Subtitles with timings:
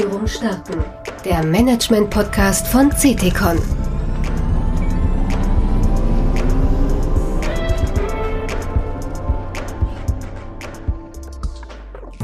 [0.00, 0.82] Zielführung starten.
[1.26, 3.58] Der Management-Podcast von CTCon.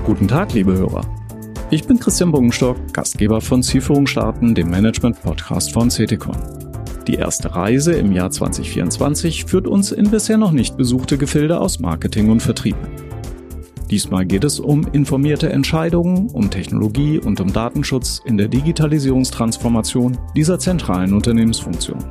[0.05, 1.03] Guten Tag, liebe Hörer.
[1.69, 6.39] Ich bin Christian Bogenstock, Gastgeber von Zielführung starten, dem Management-Podcast von CTCon.
[7.07, 11.79] Die erste Reise im Jahr 2024 führt uns in bisher noch nicht besuchte Gefilde aus
[11.79, 12.77] Marketing und Vertrieb.
[13.91, 20.59] Diesmal geht es um informierte Entscheidungen, um Technologie und um Datenschutz in der Digitalisierungstransformation dieser
[20.59, 22.05] zentralen Unternehmensfunktion.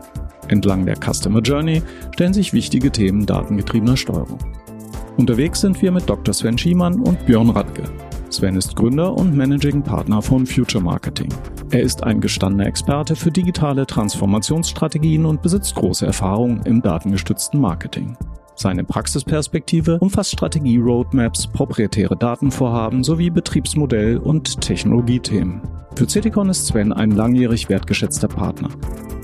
[0.47, 1.81] Entlang der Customer Journey
[2.13, 4.39] stellen sich wichtige Themen datengetriebener Steuerung.
[5.17, 6.33] Unterwegs sind wir mit Dr.
[6.33, 7.83] Sven Schiemann und Björn Radke.
[8.29, 11.29] Sven ist Gründer und Managing Partner von Future Marketing.
[11.71, 18.17] Er ist ein gestandener Experte für digitale Transformationsstrategien und besitzt große Erfahrung im datengestützten Marketing.
[18.57, 25.61] Seine Praxisperspektive umfasst Strategie-Roadmaps, proprietäre Datenvorhaben sowie Betriebsmodell- und Technologiethemen.
[25.95, 28.69] Für Citicon ist Sven ein langjährig wertgeschätzter Partner.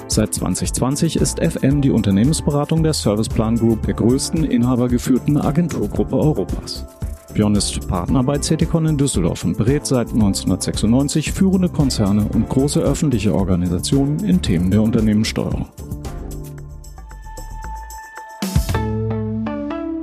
[0.07, 6.85] Seit 2020 ist FN die Unternehmensberatung der Serviceplan Group, der größten inhabergeführten Agenturgruppe Europas.
[7.33, 12.81] Björn ist Partner bei Ceticon in Düsseldorf und berät seit 1996 führende Konzerne und große
[12.81, 15.69] öffentliche Organisationen in Themen der Unternehmenssteuerung.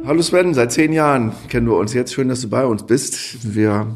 [0.09, 2.15] Hallo Sven, seit zehn Jahren kennen wir uns jetzt.
[2.15, 3.55] Schön, dass du bei uns bist.
[3.55, 3.89] Wir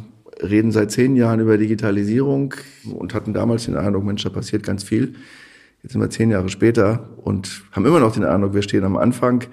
[0.42, 2.52] reden seit zehn Jahren über Digitalisierung
[2.94, 5.14] und hatten damals den Eindruck, Mensch, da passiert ganz viel.
[5.82, 8.98] Jetzt sind wir zehn Jahre später und haben immer noch den Eindruck, wir stehen am
[8.98, 9.44] Anfang.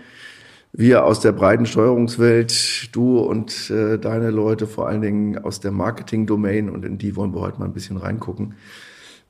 [0.74, 5.72] Wir aus der breiten Steuerungswelt, du und äh, deine Leute vor allen Dingen aus der
[5.72, 8.56] Marketing-Domain und in die wollen wir heute mal ein bisschen reingucken,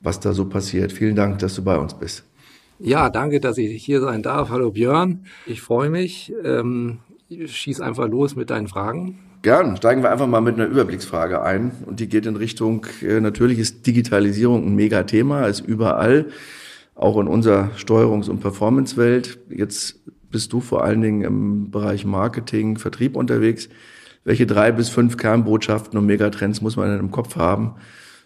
[0.00, 0.90] was da so passiert.
[0.90, 2.24] Vielen Dank, dass du bei uns bist.
[2.80, 4.48] Ja, danke, dass ich hier sein darf.
[4.48, 6.32] Hallo Björn, ich freue mich.
[6.42, 6.98] Ähm,
[7.46, 9.18] schieß einfach los mit deinen Fragen.
[9.42, 9.76] Gern.
[9.76, 11.72] Steigen wir einfach mal mit einer Überblicksfrage ein.
[11.86, 16.26] Und die geht in Richtung, äh, natürlich ist Digitalisierung ein Megathema, ist überall,
[16.94, 19.38] auch in unserer Steuerungs- und Performance-Welt.
[19.48, 23.68] Jetzt bist du vor allen Dingen im Bereich Marketing, Vertrieb unterwegs.
[24.24, 27.76] Welche drei bis fünf Kernbotschaften und Megatrends muss man denn im Kopf haben?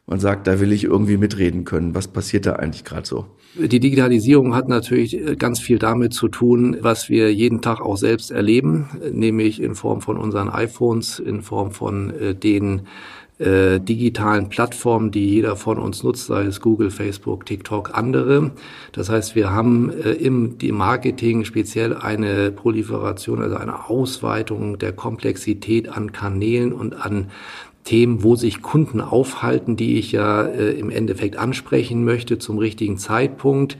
[0.07, 1.95] Man sagt, da will ich irgendwie mitreden können.
[1.95, 3.27] Was passiert da eigentlich gerade so?
[3.57, 7.97] Die Digitalisierung hat natürlich äh, ganz viel damit zu tun, was wir jeden Tag auch
[7.97, 12.83] selbst erleben, nämlich in Form von unseren iPhones, in Form von äh, den
[13.39, 18.51] äh, digitalen Plattformen, die jeder von uns nutzt, sei es Google, Facebook, TikTok, andere.
[18.93, 26.13] Das heißt, wir haben im Marketing speziell eine Proliferation, also eine Ausweitung der Komplexität an
[26.13, 27.33] Kanälen und an
[27.85, 32.99] Themen, wo sich Kunden aufhalten, die ich ja äh, im Endeffekt ansprechen möchte zum richtigen
[32.99, 33.77] Zeitpunkt.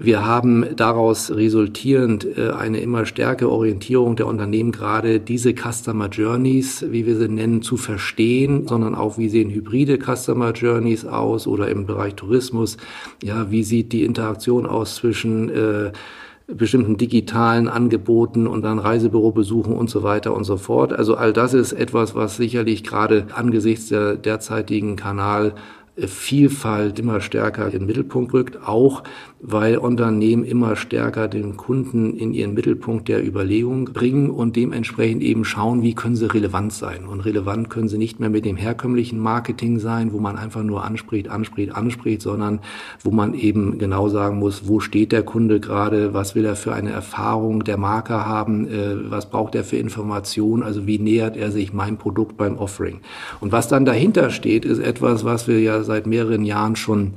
[0.00, 6.84] Wir haben daraus resultierend äh, eine immer stärkere Orientierung der Unternehmen, gerade diese Customer Journeys,
[6.88, 11.68] wie wir sie nennen, zu verstehen, sondern auch, wie sehen hybride Customer Journeys aus oder
[11.68, 12.76] im Bereich Tourismus,
[13.24, 15.90] ja, wie sieht die Interaktion aus zwischen äh,
[16.48, 20.92] bestimmten digitalen Angeboten und dann Reisebürobesuchen und so weiter und so fort.
[20.92, 25.54] Also all das ist etwas, was sicherlich gerade angesichts der derzeitigen Kanal
[26.06, 29.02] Vielfalt immer stärker in den Mittelpunkt rückt, auch
[29.40, 35.44] weil Unternehmen immer stärker den Kunden in ihren Mittelpunkt der Überlegung bringen und dementsprechend eben
[35.44, 37.06] schauen, wie können sie relevant sein.
[37.06, 40.84] Und relevant können sie nicht mehr mit dem herkömmlichen Marketing sein, wo man einfach nur
[40.84, 42.60] anspricht, anspricht, anspricht, sondern
[43.02, 46.72] wo man eben genau sagen muss, wo steht der Kunde gerade, was will er für
[46.72, 51.52] eine Erfahrung der Marke haben, äh, was braucht er für Informationen, also wie nähert er
[51.52, 53.00] sich meinem Produkt beim Offering.
[53.40, 57.14] Und was dann dahinter steht, ist etwas, was wir ja seit mehreren Jahren schon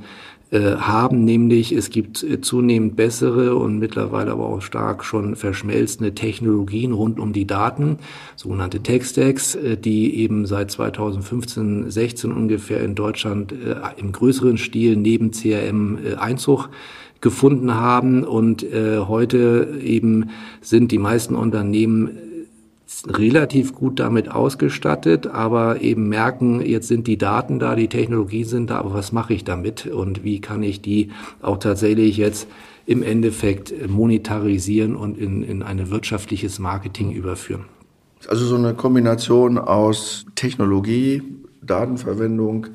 [0.52, 6.14] äh, haben, nämlich es gibt äh, zunehmend bessere und mittlerweile aber auch stark schon verschmelzende
[6.14, 7.96] Technologien rund um die Daten,
[8.36, 13.54] sogenannte Tech-Stacks, äh, die eben seit 2015, 16 ungefähr in Deutschland
[13.96, 16.68] im größeren Stil neben CRM Einzug
[17.22, 18.22] gefunden haben.
[18.22, 22.10] Und äh, heute eben sind die meisten Unternehmen
[23.06, 28.70] relativ gut damit ausgestattet, aber eben merken, jetzt sind die Daten da, die Technologie sind
[28.70, 31.10] da, aber was mache ich damit und wie kann ich die
[31.40, 32.46] auch tatsächlich jetzt
[32.86, 37.64] im Endeffekt monetarisieren und in, in ein wirtschaftliches Marketing überführen.
[38.28, 41.22] Also so eine Kombination aus Technologie,
[41.62, 42.68] Datenverwendung,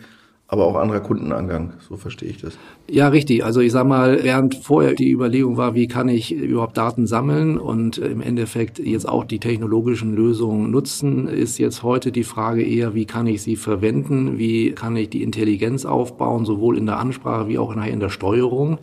[0.50, 2.58] aber auch anderer Kundenangang, so verstehe ich das.
[2.90, 3.44] Ja, richtig.
[3.44, 7.58] Also ich sag mal, während vorher die Überlegung war, wie kann ich überhaupt Daten sammeln
[7.58, 12.96] und im Endeffekt jetzt auch die technologischen Lösungen nutzen, ist jetzt heute die Frage eher,
[12.96, 17.50] wie kann ich sie verwenden, wie kann ich die Intelligenz aufbauen, sowohl in der Ansprache
[17.50, 18.80] wie auch in der Steuerung.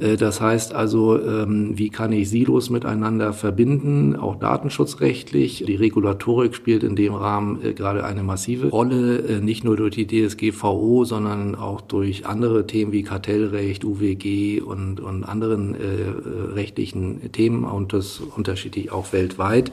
[0.00, 0.18] Mhm.
[0.18, 5.64] Das heißt also, ähm, wie kann ich Silos miteinander verbinden, auch datenschutzrechtlich.
[5.66, 9.94] Die Regulatorik spielt in dem Rahmen äh, gerade eine massive Rolle, äh, nicht nur durch
[9.94, 17.32] die DSGVO, Sondern auch durch andere Themen wie Kartellrecht, UWG und, und anderen äh, rechtlichen
[17.32, 19.70] Themen und das unterschiedlich auch weltweit.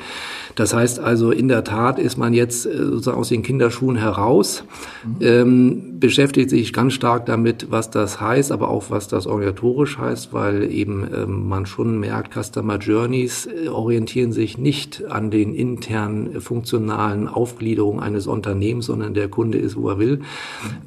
[0.55, 4.63] Das heißt also, in der Tat ist man jetzt äh, sozusagen aus den Kinderschuhen heraus,
[5.03, 5.15] mhm.
[5.21, 10.33] ähm, beschäftigt sich ganz stark damit, was das heißt, aber auch was das organisatorisch heißt,
[10.33, 16.35] weil eben ähm, man schon merkt, Customer Journeys äh, orientieren sich nicht an den internen
[16.35, 20.21] äh, funktionalen Aufgliederungen eines Unternehmens, sondern der Kunde ist, wo er will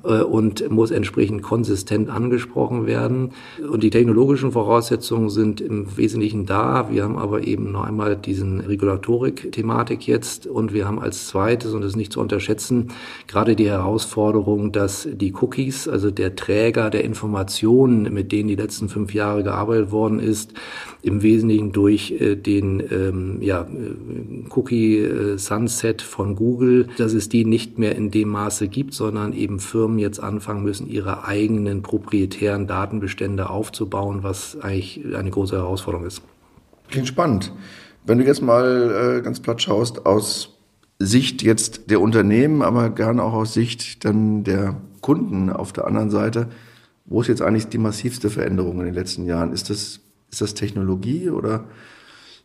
[0.04, 3.32] äh, und muss entsprechend konsistent angesprochen werden.
[3.70, 6.88] Und die technologischen Voraussetzungen sind im Wesentlichen da.
[6.90, 11.80] Wir haben aber eben noch einmal diesen Regulatorik-Thematik jetzt und wir haben als zweites, und
[11.80, 12.88] das ist nicht zu unterschätzen,
[13.26, 18.88] gerade die Herausforderung, dass die Cookies, also der Träger der Informationen, mit denen die letzten
[18.88, 20.52] fünf Jahre gearbeitet worden ist,
[21.02, 27.28] im Wesentlichen durch äh, den ähm, ja, äh, Cookie äh, Sunset von Google, dass es
[27.28, 31.82] die nicht mehr in dem Maße gibt, sondern eben Firmen jetzt anfangen müssen, ihre eigenen
[31.82, 36.22] proprietären Datenbestände aufzubauen, was eigentlich eine große Herausforderung ist.
[36.88, 37.52] Klingt spannend.
[38.04, 40.58] Wenn du jetzt mal äh, ganz platt schaust, aus
[40.98, 46.10] Sicht jetzt der Unternehmen, aber gerne auch aus Sicht dann der Kunden auf der anderen
[46.10, 46.48] Seite,
[47.06, 49.52] wo ist jetzt eigentlich die massivste Veränderung in den letzten Jahren?
[49.52, 51.64] Ist das, ist das Technologie oder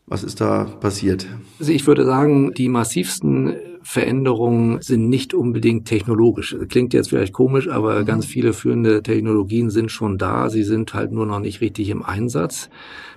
[0.06, 1.28] was ist da passiert?
[1.60, 6.56] Also ich würde sagen, die massivsten Veränderungen sind nicht unbedingt technologisch.
[6.70, 8.06] Klingt jetzt vielleicht komisch, aber mhm.
[8.06, 10.50] ganz viele führende Technologien sind schon da.
[10.50, 12.70] Sie sind halt nur noch nicht richtig im Einsatz,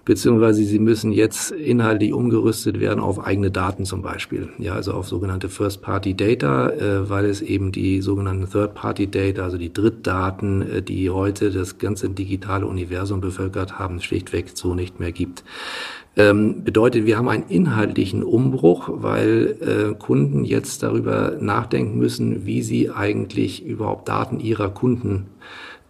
[0.06, 4.48] beziehungsweise sie müssen jetzt inhaltlich umgerüstet werden auf eigene Daten zum Beispiel.
[4.56, 10.62] Ja, also auf sogenannte First-Party-Data, äh, weil es eben die sogenannten Third-Party-Data, also die Drittdaten,
[10.62, 15.44] äh, die heute das ganze digitale Universum bevölkert haben, schlichtweg so nicht mehr gibt
[16.18, 22.62] ähm, bedeutet, wir haben einen inhaltlichen Umbruch, weil äh, Kunden jetzt darüber nachdenken müssen, wie
[22.62, 25.26] sie eigentlich überhaupt Daten ihrer Kunden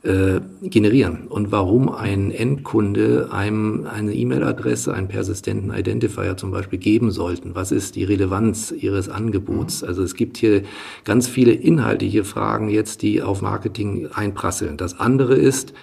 [0.06, 7.10] äh, generieren und warum ein Endkunde einem eine E-Mail-Adresse, einen persistenten Identifier zum Beispiel geben
[7.10, 7.54] sollten.
[7.54, 9.82] Was ist die Relevanz ihres Angebots?
[9.82, 10.62] Also es gibt hier
[11.04, 14.76] ganz viele inhaltliche Fragen jetzt, die auf Marketing einprasseln.
[14.76, 15.74] Das andere ist,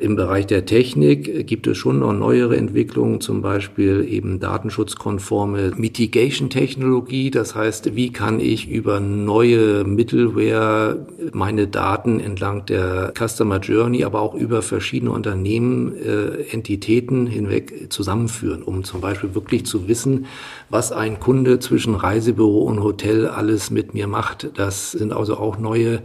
[0.00, 7.32] im Bereich der Technik gibt es schon noch neuere Entwicklungen, zum Beispiel eben datenschutzkonforme Mitigation-Technologie.
[7.32, 14.20] Das heißt, wie kann ich über neue Middleware meine Daten entlang der Customer Journey, aber
[14.20, 20.26] auch über verschiedene Unternehmen, äh, Entitäten hinweg zusammenführen, um zum Beispiel wirklich zu wissen,
[20.70, 24.50] was ein Kunde zwischen Reisebüro und Hotel alles mit mir macht.
[24.54, 26.02] Das sind also auch neue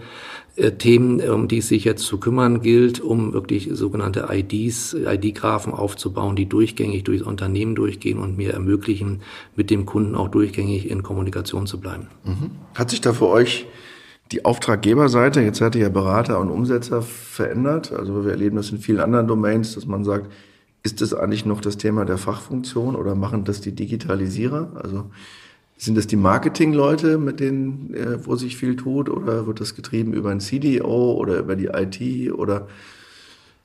[0.55, 6.35] Themen, um die es sich jetzt zu kümmern gilt, um wirklich sogenannte IDs, ID-Graphen aufzubauen,
[6.35, 9.21] die durchgängig durchs Unternehmen durchgehen und mir ermöglichen,
[9.55, 12.07] mit dem Kunden auch durchgängig in Kommunikation zu bleiben.
[12.23, 12.51] Mhm.
[12.75, 13.65] Hat sich da für euch
[14.31, 17.91] die Auftraggeberseite, jetzt ihr ja Berater und Umsetzer, verändert?
[17.91, 20.31] Also wir erleben das in vielen anderen Domains, dass man sagt,
[20.83, 24.73] ist das eigentlich noch das Thema der Fachfunktion oder machen das die Digitalisierer?
[24.75, 25.05] Also
[25.83, 30.13] sind das die Marketingleute, mit denen, äh, wo sich viel tut, oder wird das getrieben
[30.13, 32.67] über ein CDO oder über die IT oder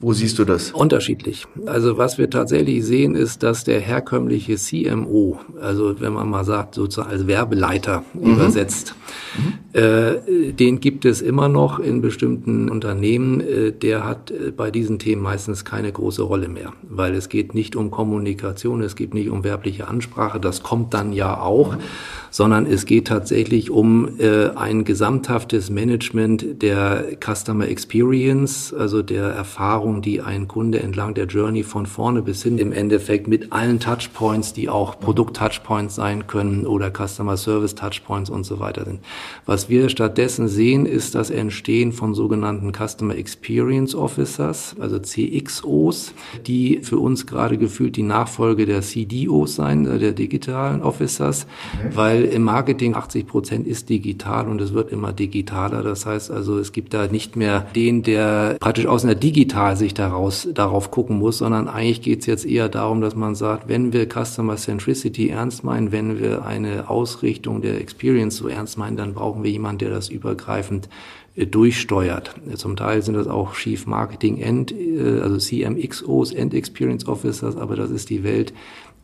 [0.00, 0.70] wo siehst du das?
[0.70, 1.46] Unterschiedlich.
[1.66, 6.76] Also was wir tatsächlich sehen, ist, dass der herkömmliche CMO, also wenn man mal sagt,
[6.76, 8.34] sozusagen als Werbeleiter mhm.
[8.34, 8.94] übersetzt,
[9.36, 9.54] mhm.
[9.74, 13.40] Äh, den gibt es immer noch in bestimmten Unternehmen.
[13.42, 17.54] Äh, der hat äh, bei diesen Themen meistens keine große Rolle mehr, weil es geht
[17.54, 21.76] nicht um Kommunikation, es geht nicht um werbliche Ansprache, das kommt dann ja auch.
[21.76, 21.82] Mhm
[22.30, 30.02] sondern es geht tatsächlich um äh, ein gesamthaftes Management der Customer Experience, also der Erfahrung,
[30.02, 34.52] die ein Kunde entlang der Journey von vorne bis hin im Endeffekt mit allen Touchpoints,
[34.52, 39.00] die auch Produkt-Touchpoints sein können oder Customer Service Touchpoints und so weiter sind.
[39.46, 46.12] Was wir stattdessen sehen, ist das Entstehen von sogenannten Customer Experience Officers, also CXOs,
[46.46, 51.46] die für uns gerade gefühlt die Nachfolge der CDOs sein, äh, der digitalen Officers,
[51.92, 55.82] weil weil im Marketing 80 Prozent ist digital und es wird immer digitaler.
[55.82, 60.48] Das heißt also, es gibt da nicht mehr den, der praktisch aus einer Digitalsicht daraus,
[60.52, 64.08] darauf gucken muss, sondern eigentlich geht es jetzt eher darum, dass man sagt, wenn wir
[64.08, 69.44] Customer Centricity ernst meinen, wenn wir eine Ausrichtung der Experience so ernst meinen, dann brauchen
[69.44, 70.88] wir jemanden, der das übergreifend
[71.36, 72.34] äh, durchsteuert.
[72.56, 77.76] Zum Teil sind das auch Chief Marketing End, äh, also CMXOs, End Experience Officers, aber
[77.76, 78.52] das ist die Welt,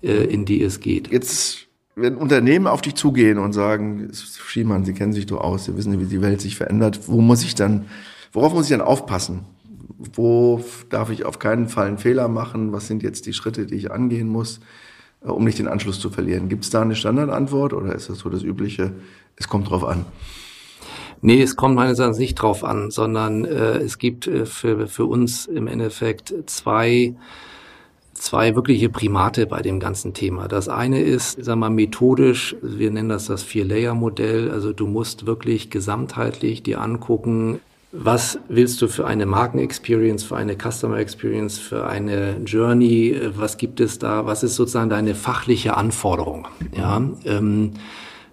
[0.02, 1.12] äh, in die es geht.
[1.12, 1.63] Jetzt
[1.96, 5.98] wenn Unternehmen auf dich zugehen und sagen, Schiemann, Sie kennen sich doch aus, Sie wissen,
[6.00, 7.86] wie die Welt sich verändert, wo muss ich dann,
[8.32, 9.44] worauf muss ich dann aufpassen?
[10.12, 12.72] Wo darf ich auf keinen Fall einen Fehler machen?
[12.72, 14.60] Was sind jetzt die Schritte, die ich angehen muss,
[15.22, 16.48] äh, um nicht den Anschluss zu verlieren?
[16.48, 18.92] Gibt es da eine Standardantwort oder ist das so das übliche,
[19.36, 20.04] es kommt drauf an?
[21.20, 25.06] Nee, es kommt meines Erachtens nicht drauf an, sondern äh, es gibt äh, für, für
[25.06, 27.14] uns im Endeffekt zwei
[28.14, 30.48] zwei wirkliche Primate bei dem ganzen Thema.
[30.48, 34.50] Das eine ist, wir mal, methodisch, wir nennen das das Vier-Layer-Modell.
[34.50, 37.60] Also du musst wirklich gesamtheitlich dir angucken,
[37.96, 43.16] was willst du für eine Marken-Experience, für eine Customer-Experience, für eine Journey?
[43.36, 44.26] Was gibt es da?
[44.26, 46.48] Was ist sozusagen deine fachliche Anforderung?
[46.76, 47.74] Ja, ähm,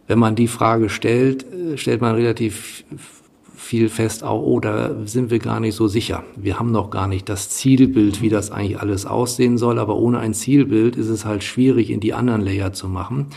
[0.07, 2.83] wenn man die Frage stellt, äh, stellt man relativ
[3.71, 6.25] viel fest, auch, oh, da sind wir gar nicht so sicher.
[6.35, 10.19] Wir haben noch gar nicht das Zielbild, wie das eigentlich alles aussehen soll, aber ohne
[10.19, 13.27] ein Zielbild ist es halt schwierig, in die anderen Layer zu machen.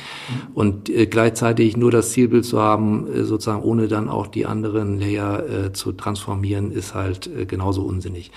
[0.53, 4.99] Und äh, gleichzeitig nur das Zielbild zu haben, äh, sozusagen ohne dann auch die anderen
[4.99, 8.33] Layer äh, zu transformieren, ist halt äh, genauso unsinnig.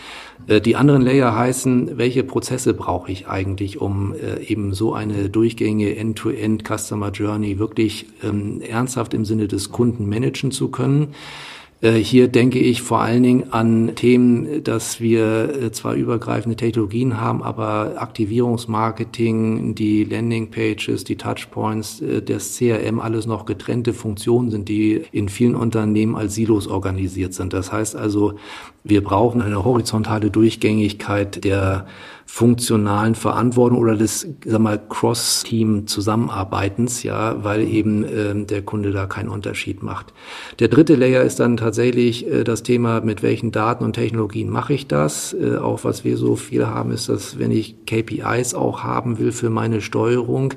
[0.45, 5.31] Äh, die anderen Layer heißen, welche Prozesse brauche ich eigentlich, um äh, eben so eine
[5.31, 11.15] durchgängige End-to-End Customer Journey wirklich ähm, ernsthaft im Sinne des Kunden managen zu können.
[11.79, 17.21] Äh, hier denke ich vor allen Dingen an Themen, dass wir äh, zwar übergreifende Technologien
[17.21, 24.69] haben, aber Aktivierungsmarketing, die Landingpages, die Touchpoints, äh, das CRM alles noch getrennte Funktionen sind,
[24.69, 27.53] die in vielen Unternehmen als Silos organisiert sind.
[27.53, 28.33] Das heißt also,
[28.83, 31.85] wir brauchen eine horizontale Durchgängigkeit der
[32.29, 39.29] funktionalen Verantwortung oder des, sag mal, Cross-Team-Zusammenarbeitens, ja, weil eben äh, der Kunde da keinen
[39.29, 40.07] Unterschied macht.
[40.59, 44.73] Der dritte Layer ist dann tatsächlich äh, das Thema, mit welchen Daten und Technologien mache
[44.73, 45.33] ich das.
[45.33, 49.33] Äh, auch was wir so viel haben, ist, dass wenn ich KPIs auch haben will
[49.33, 50.53] für meine Steuerung,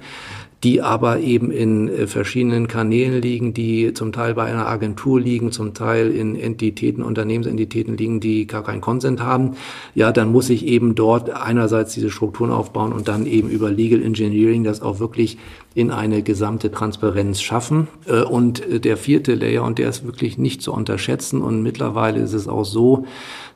[0.62, 5.52] die aber eben in äh, verschiedenen Kanälen liegen, die zum Teil bei einer Agentur liegen,
[5.52, 9.56] zum Teil in Entitäten, Unternehmensentitäten liegen, die gar keinen Consent haben,
[9.94, 14.02] ja, dann muss ich eben dort einerseits diese Strukturen aufbauen und dann eben über Legal
[14.02, 15.38] Engineering das auch wirklich
[15.74, 17.88] in eine gesamte Transparenz schaffen.
[18.06, 22.20] Äh, und äh, der vierte Layer, und der ist wirklich nicht zu unterschätzen, und mittlerweile
[22.20, 23.06] ist es auch so,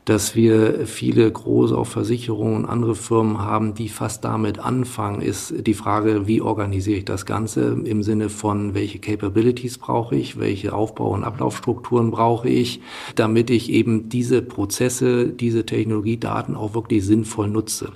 [0.04, 5.66] dass wir viele große auch Versicherungen und andere Firmen haben, die fast damit anfangen, ist
[5.66, 10.74] die Frage, wie organisiere ich das Ganze im Sinne von, welche Capabilities brauche ich, welche
[10.74, 12.82] Aufbau- und Ablaufstrukturen brauche ich,
[13.14, 17.92] damit ich eben diese Prozesse, diese Technologiedaten auch wirklich sinnvoll nutze.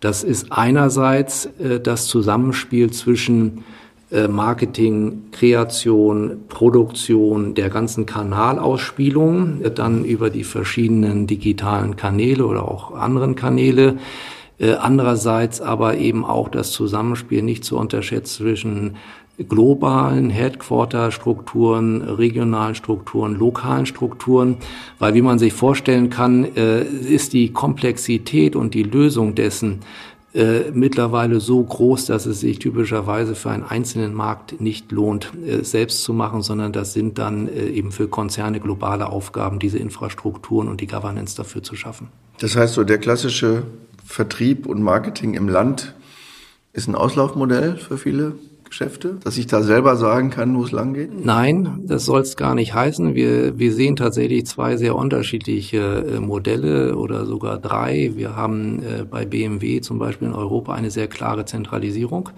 [0.00, 3.64] Das ist einerseits äh, das Zusammenspiel zwischen
[4.28, 13.34] Marketing, Kreation, Produktion der ganzen Kanalausspielung, dann über die verschiedenen digitalen Kanäle oder auch anderen
[13.34, 13.96] Kanäle.
[14.58, 18.96] Äh, andererseits aber eben auch das Zusammenspiel nicht zu unterschätzen zwischen
[19.48, 24.58] globalen Headquarter-Strukturen, regionalen Strukturen, lokalen Strukturen,
[25.00, 29.80] weil wie man sich vorstellen kann, äh, ist die Komplexität und die Lösung dessen
[30.34, 35.62] äh, mittlerweile so groß, dass es sich typischerweise für einen einzelnen Markt nicht lohnt, äh,
[35.62, 40.66] selbst zu machen, sondern das sind dann äh, eben für Konzerne globale Aufgaben, diese Infrastrukturen
[40.66, 42.08] und die Governance dafür zu schaffen.
[42.40, 43.62] Das heißt so, der klassische
[44.04, 45.94] Vertrieb und Marketing im Land
[46.72, 48.34] ist ein Auslaufmodell für viele
[48.64, 51.24] Geschäfte, dass ich da selber sagen kann, wo es lang geht?
[51.24, 53.14] Nein, das soll es gar nicht heißen.
[53.14, 58.12] Wir, wir sehen tatsächlich zwei sehr unterschiedliche äh, Modelle oder sogar drei.
[58.14, 62.30] Wir haben äh, bei BMW zum Beispiel in Europa eine sehr klare Zentralisierung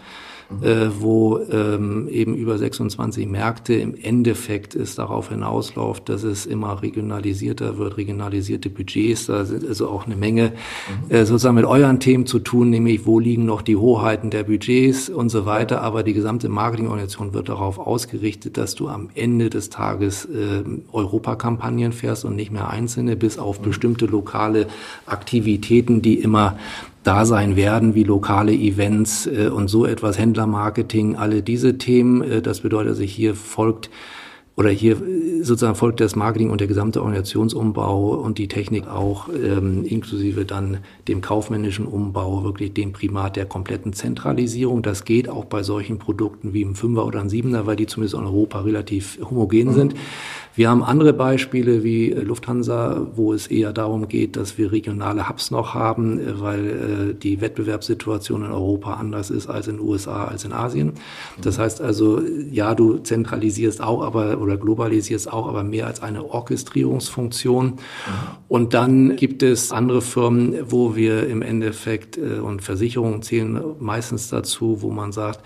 [0.63, 6.83] äh, wo ähm, eben über 26 Märkte im Endeffekt es darauf hinausläuft, dass es immer
[6.83, 10.53] regionalisierter wird, regionalisierte Budgets, da sind also auch eine Menge
[11.09, 11.15] mhm.
[11.15, 15.09] äh, sozusagen mit euren Themen zu tun, nämlich wo liegen noch die Hoheiten der Budgets
[15.09, 19.69] und so weiter, aber die gesamte Marketingorganisation wird darauf ausgerichtet, dass du am Ende des
[19.69, 20.63] Tages äh,
[20.93, 23.65] Europakampagnen fährst und nicht mehr einzelne, bis auf mhm.
[23.65, 24.69] bestimmte lokale
[25.07, 26.57] Aktivitäten, die immer
[27.07, 32.23] da sein werden, wie lokale Events äh, und so etwas, Händlermarketing, alle diese Themen.
[32.23, 33.91] Äh, das bedeutet, dass sich hier folgt
[34.57, 39.29] oder hier äh, sozusagen folgt das Marketing und der gesamte Organisationsumbau und die Technik auch
[39.29, 44.83] ähm, inklusive dann dem kaufmännischen Umbau wirklich dem Primat der kompletten Zentralisierung.
[44.83, 48.15] Das geht auch bei solchen Produkten wie im Fünfer oder ein Siebener, weil die zumindest
[48.15, 49.95] in Europa relativ homogen sind.
[50.57, 55.29] Wir haben andere Beispiele wie äh, Lufthansa, wo es eher darum geht, dass wir regionale
[55.29, 59.87] Hubs noch haben, äh, weil äh, die Wettbewerbssituation in Europa anders ist als in den
[59.87, 60.95] USA, als in Asien.
[61.43, 66.25] Das heißt also, ja, du zentralisierst auch, aber oder globalisierst auch, aber mehr als eine
[66.25, 67.75] Orchestrierungsfunktion.
[68.49, 74.81] Und dann gibt es andere Firmen, wo wir im Endeffekt und Versicherungen zählen meistens dazu,
[74.81, 75.41] wo man sagt,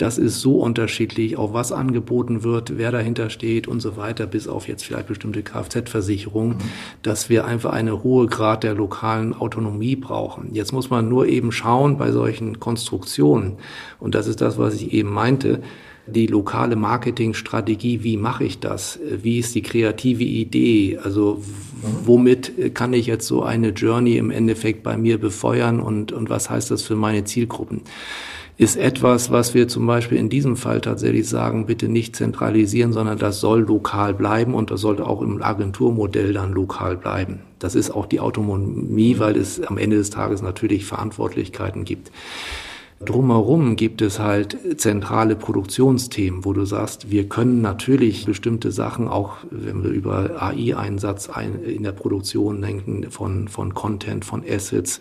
[0.00, 4.48] das ist so unterschiedlich, auch was angeboten wird, wer dahinter steht und so weiter, bis
[4.48, 6.62] auf jetzt vielleicht bestimmte Kfz-Versicherungen, mhm.
[7.02, 10.54] dass wir einfach eine hohe Grad der lokalen Autonomie brauchen.
[10.54, 13.58] Jetzt muss man nur eben schauen bei solchen Konstruktionen,
[13.98, 15.60] und das ist das, was ich eben meinte,
[16.10, 18.98] die lokale Marketingstrategie, wie mache ich das?
[19.22, 20.98] Wie ist die kreative Idee?
[21.02, 21.42] Also
[22.04, 26.50] womit kann ich jetzt so eine Journey im Endeffekt bei mir befeuern und, und was
[26.50, 27.82] heißt das für meine Zielgruppen?
[28.60, 33.16] ist etwas, was wir zum Beispiel in diesem Fall tatsächlich sagen, bitte nicht zentralisieren, sondern
[33.16, 37.40] das soll lokal bleiben und das sollte auch im Agenturmodell dann lokal bleiben.
[37.58, 42.12] Das ist auch die Autonomie, weil es am Ende des Tages natürlich Verantwortlichkeiten gibt.
[43.02, 49.38] Drumherum gibt es halt zentrale Produktionsthemen, wo du sagst, wir können natürlich bestimmte Sachen, auch
[49.50, 51.30] wenn wir über AI-Einsatz
[51.64, 55.00] in der Produktion denken, von, von Content, von Assets,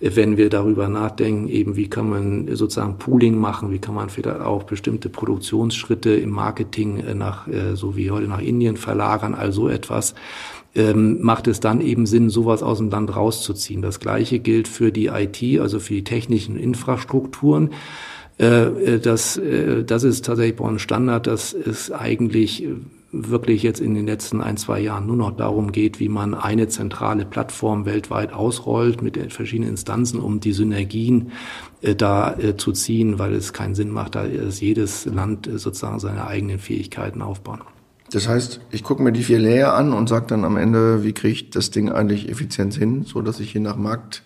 [0.00, 4.40] wenn wir darüber nachdenken, eben wie kann man sozusagen Pooling machen, wie kann man vielleicht
[4.40, 10.16] auch bestimmte Produktionsschritte im Marketing nach, äh, so wie heute nach Indien verlagern, also etwas
[10.76, 13.82] ähm, macht es dann eben Sinn, sowas aus dem Land rauszuziehen.
[13.82, 17.70] Das Gleiche gilt für die IT, also für die technischen Infrastrukturen.
[18.38, 22.66] Äh, äh, das, äh, das ist tatsächlich bei uns Standard, dass es eigentlich
[23.12, 26.68] wirklich jetzt in den letzten ein, zwei Jahren nur noch darum geht, wie man eine
[26.68, 31.32] zentrale Plattform weltweit ausrollt mit den verschiedenen Instanzen, um die Synergien
[31.82, 36.00] äh, da äh, zu ziehen, weil es keinen Sinn macht, da jedes Land äh, sozusagen
[36.00, 37.60] seine eigenen Fähigkeiten aufbauen.
[38.12, 41.12] Das heißt, ich gucke mir die vier Layer an und sage dann am Ende, wie
[41.12, 44.22] kriege ich das Ding eigentlich effizient hin, so dass ich je nach Markt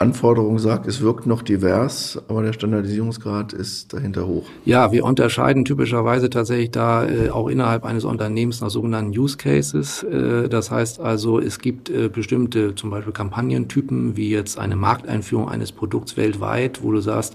[0.00, 4.44] Anforderung sagt, es wirkt noch divers, aber der Standardisierungsgrad ist dahinter hoch.
[4.64, 10.04] Ja, wir unterscheiden typischerweise tatsächlich da äh, auch innerhalb eines Unternehmens nach sogenannten Use Cases.
[10.04, 15.48] Äh, das heißt also, es gibt äh, bestimmte zum Beispiel Kampagnentypen, wie jetzt eine Markteinführung
[15.48, 17.34] eines Produkts weltweit, wo du sagst,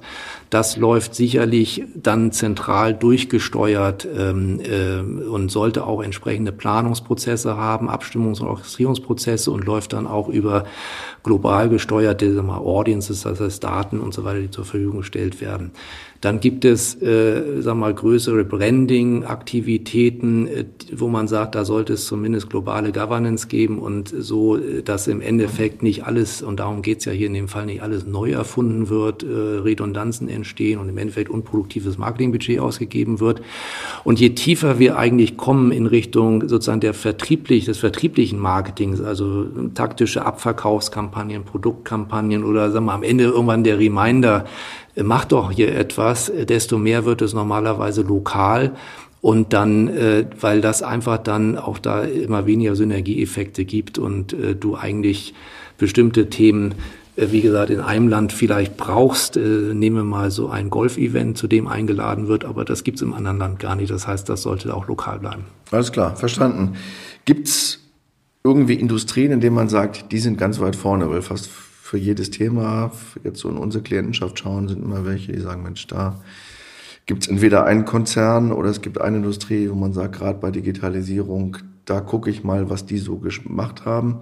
[0.49, 8.39] das läuft sicherlich dann zentral durchgesteuert ähm, äh, und sollte auch entsprechende Planungsprozesse haben, Abstimmungs-
[8.39, 10.63] und Orchestrierungsprozesse und läuft dann auch über
[11.23, 12.25] global gesteuerte
[12.57, 15.71] Audiences, das heißt Daten und so weiter, die zur Verfügung gestellt werden.
[16.23, 20.63] Dann gibt es, äh, wir mal, größere Branding-Aktivitäten, äh,
[20.95, 25.19] wo man sagt, da sollte es zumindest globale Governance geben und so, äh, dass im
[25.19, 28.87] Endeffekt nicht alles, und darum geht's ja hier in dem Fall, nicht alles neu erfunden
[28.87, 33.41] wird, äh, Redundanzen entstehen und im Endeffekt unproduktives Marketingbudget ausgegeben wird.
[34.05, 39.47] Und je tiefer wir eigentlich kommen in Richtung sozusagen der vertrieblich, des vertrieblichen Marketings, also
[39.73, 44.45] taktische Abverkaufskampagnen, Produktkampagnen oder sagen wir am Ende irgendwann der Reminder,
[45.01, 48.73] mach doch hier etwas, desto mehr wird es normalerweise lokal.
[49.21, 54.53] Und dann, äh, weil das einfach dann auch da immer weniger Synergieeffekte gibt und äh,
[54.53, 55.33] du eigentlich
[55.77, 56.75] bestimmte Themen,
[57.15, 59.39] äh, wie gesagt, in einem Land vielleicht brauchst, äh,
[59.73, 63.59] nehme mal so ein Golf-Event, zu dem eingeladen wird, aber das gibt's im anderen Land
[63.59, 63.91] gar nicht.
[63.91, 65.45] Das heißt, das sollte auch lokal bleiben.
[65.71, 66.73] Alles klar, verstanden.
[67.23, 67.79] Gibt's
[68.43, 71.49] irgendwie Industrien, in denen man sagt, die sind ganz weit vorne, weil fast
[71.93, 72.91] für jedes Thema,
[73.23, 76.19] jetzt so in unsere Klientenschaft schauen, sind immer welche, die sagen, Mensch, da
[77.05, 80.49] gibt es entweder einen Konzern oder es gibt eine Industrie, wo man sagt, gerade bei
[80.49, 84.21] Digitalisierung, da gucke ich mal, was die so gemacht haben.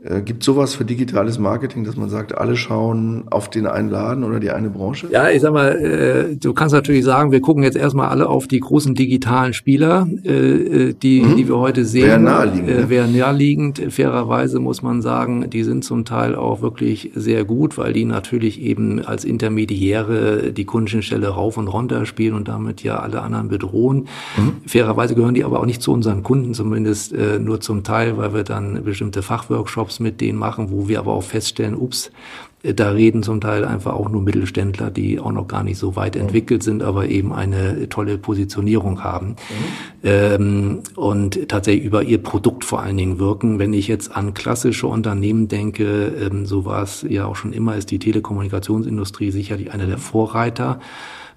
[0.00, 4.22] Äh, gibt sowas für digitales Marketing, dass man sagt, alle schauen auf den einen Laden
[4.22, 5.08] oder die eine Branche?
[5.10, 8.46] Ja, ich sag mal, äh, du kannst natürlich sagen, wir gucken jetzt erstmal alle auf
[8.46, 11.34] die großen digitalen Spieler, äh, die, mhm.
[11.34, 12.06] die wir heute sehen.
[12.06, 12.68] Wäre naheliegend.
[12.68, 13.82] Äh, Wäre naheliegend.
[13.92, 18.62] Fairerweise muss man sagen, die sind zum Teil auch wirklich sehr gut, weil die natürlich
[18.62, 24.06] eben als Intermediäre die Kundenstelle rauf und runter spielen und damit ja alle anderen bedrohen.
[24.36, 24.58] Mhm.
[24.64, 28.44] Fairerweise gehören die aber auch nicht zu unseren Kunden, zumindest nur zum Teil, weil wir
[28.44, 32.10] dann bestimmte Fachworkshops Workshops mit denen machen, wo wir aber auch feststellen, ups,
[32.62, 36.16] da reden zum Teil einfach auch nur Mittelständler, die auch noch gar nicht so weit
[36.16, 39.34] entwickelt sind, aber eben eine tolle Positionierung haben mhm.
[40.02, 43.60] ähm, und tatsächlich über ihr Produkt vor allen Dingen wirken.
[43.60, 47.76] Wenn ich jetzt an klassische Unternehmen denke, ähm, so war es ja auch schon immer,
[47.76, 50.80] ist die Telekommunikationsindustrie sicherlich einer der Vorreiter.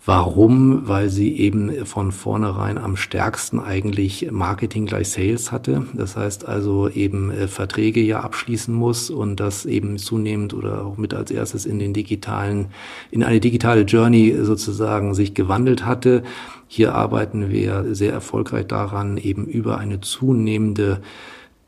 [0.04, 0.88] Warum?
[0.88, 5.86] Weil sie eben von vornherein am stärksten eigentlich Marketing gleich Sales hatte.
[5.94, 10.98] Das heißt also eben äh, Verträge ja abschließen muss und das eben zunehmend oder auch
[10.98, 12.70] mit als erstes in den digitalen,
[13.12, 16.24] in eine digitale Journey sozusagen sich gewandelt hatte.
[16.68, 21.02] Hier arbeiten wir sehr erfolgreich daran, eben über eine zunehmende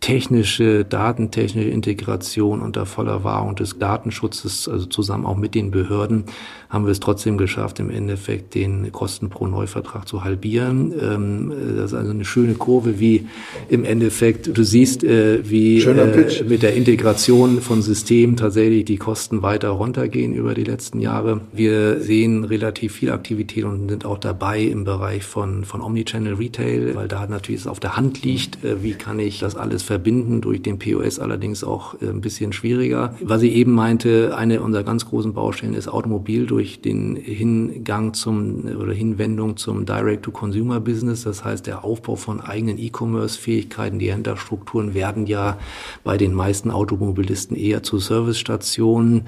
[0.03, 6.25] technische, datentechnische Integration unter voller Wahrung des Datenschutzes, also zusammen auch mit den Behörden,
[6.69, 10.91] haben wir es trotzdem geschafft, im Endeffekt den Kosten pro Neuvertrag zu halbieren.
[10.99, 13.27] Ähm, das ist also eine schöne Kurve, wie
[13.69, 19.41] im Endeffekt, du siehst, äh, wie äh, mit der Integration von Systemen tatsächlich die Kosten
[19.41, 21.39] weiter runtergehen über die letzten Jahre.
[21.53, 26.93] Wir sehen relativ viel Aktivität und sind auch dabei im Bereich von, von Omnichannel Retail,
[26.95, 30.41] weil da natürlich es auf der Hand liegt, äh, wie kann ich das alles verbinden,
[30.41, 33.15] durch den POS allerdings auch äh, ein bisschen schwieriger.
[33.21, 38.65] Was ich eben meinte, eine unserer ganz großen Baustellen ist Automobil durch den Hingang zum
[38.65, 41.25] oder Hinwendung zum Direct-to-Consumer-Business.
[41.25, 45.59] Das heißt, der Aufbau von eigenen E-Commerce-Fähigkeiten, die Händlerstrukturen werden ja
[46.03, 49.25] bei den meisten Automobilisten eher zu Servicestationen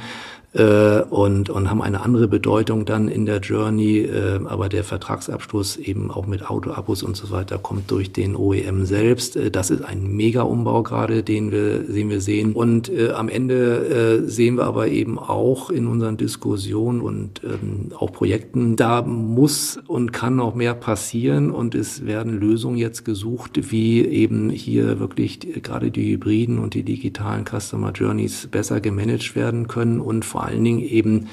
[0.55, 3.99] äh, und, und haben eine andere Bedeutung dann in der Journey.
[3.99, 8.85] Äh, aber der Vertragsabschluss eben auch mit Autoabos und so weiter kommt durch den OEM
[8.85, 9.35] selbst.
[9.35, 12.53] Äh, das ist ein Mega-Umbau gerade, den wir, den wir sehen.
[12.53, 17.91] Und äh, am Ende äh, sehen wir aber eben auch in unseren Diskussionen und ähm,
[17.97, 23.71] auch Projekten, da muss und kann noch mehr passieren und es werden Lösungen jetzt gesucht,
[23.71, 29.67] wie eben hier wirklich gerade die Hybriden und die digitalen Customer Journeys besser gemanagt werden
[29.67, 31.27] können und vor allen Dingen eben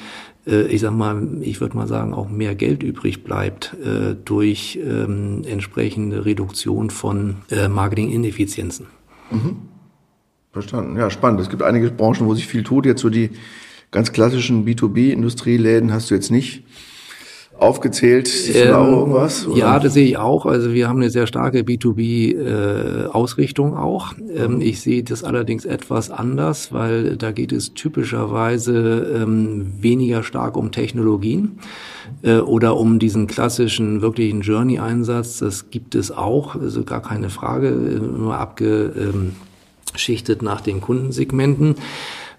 [0.47, 4.79] äh, ich sag mal, ich würde mal sagen, auch mehr Geld übrig bleibt äh, durch
[4.83, 8.87] ähm, entsprechende Reduktion von äh, Marketing-Ineffizienzen.
[9.31, 9.57] Mhm.
[10.53, 10.99] Verstanden.
[10.99, 11.41] Ja, spannend.
[11.41, 12.85] Es gibt einige Branchen, wo sich viel tut.
[12.85, 13.31] Jetzt so die
[13.91, 16.65] ganz klassischen B2B-Industrieläden hast du jetzt nicht
[17.63, 18.31] aufgezählt?
[18.55, 19.47] Ähm, da irgendwas?
[19.47, 19.59] Oder?
[19.59, 20.47] Ja, das sehe ich auch.
[20.47, 24.15] Also wir haben eine sehr starke B2B-Ausrichtung äh, auch.
[24.35, 30.57] Ähm, ich sehe das allerdings etwas anders, weil da geht es typischerweise ähm, weniger stark
[30.57, 31.59] um Technologien
[32.23, 35.39] äh, oder um diesen klassischen wirklichen Journey-Einsatz.
[35.39, 41.77] Das gibt es auch, also gar keine Frage, immer abgeschichtet nach den Kundensegmenten.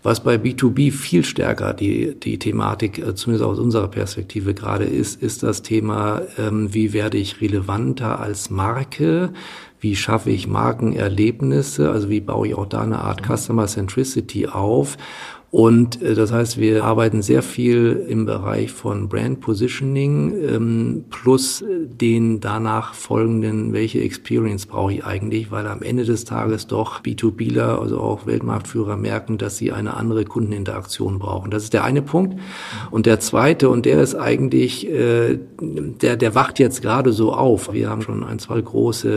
[0.03, 5.23] Was bei B2B viel stärker die, die Thematik, äh, zumindest aus unserer Perspektive gerade ist,
[5.23, 9.31] ist das Thema, ähm, wie werde ich relevanter als Marke?
[9.79, 11.89] Wie schaffe ich Markenerlebnisse?
[11.89, 14.97] Also wie baue ich auch da eine Art Customer Centricity auf?
[15.53, 21.63] Und äh, das heißt, wir arbeiten sehr viel im Bereich von Brand Positioning ähm, plus
[21.69, 27.79] den danach folgenden, welche Experience brauche ich eigentlich, weil am Ende des Tages doch B2Bler,
[27.79, 31.51] also auch Weltmarktführer merken, dass sie eine andere Kundeninteraktion brauchen.
[31.51, 32.39] Das ist der eine Punkt.
[32.89, 37.71] Und der zweite, und der ist eigentlich, äh, der, der wacht jetzt gerade so auf.
[37.71, 39.07] Wir haben schon ein, zwei große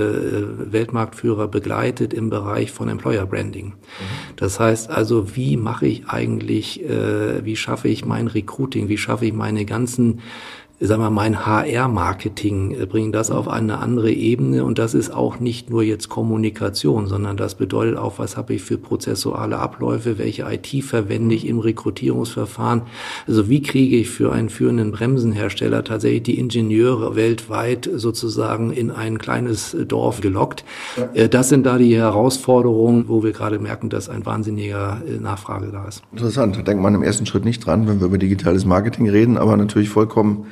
[0.68, 3.72] äh, Weltmarktführer begleitet im Bereich von Employer Branding.
[4.36, 8.98] Das heißt also, wie mache ich eigentlich eigentlich, äh, wie schaffe ich mein Recruiting, wie
[8.98, 10.20] schaffe ich meine ganzen
[10.80, 14.64] sagen wir, mein HR-Marketing, äh, bringen das auf eine andere Ebene.
[14.64, 18.62] Und das ist auch nicht nur jetzt Kommunikation, sondern das bedeutet auch, was habe ich
[18.62, 22.82] für prozessuale Abläufe, welche IT verwende ich im Rekrutierungsverfahren.
[23.26, 29.18] Also wie kriege ich für einen führenden Bremsenhersteller tatsächlich die Ingenieure weltweit sozusagen in ein
[29.18, 30.64] kleines Dorf gelockt.
[30.96, 31.08] Ja.
[31.14, 35.68] Äh, das sind da die Herausforderungen, wo wir gerade merken, dass ein wahnsinniger äh, Nachfrage
[35.72, 36.02] da ist.
[36.12, 36.56] Interessant.
[36.56, 39.56] Da denkt man im ersten Schritt nicht dran, wenn wir über digitales Marketing reden, aber
[39.56, 40.46] natürlich vollkommen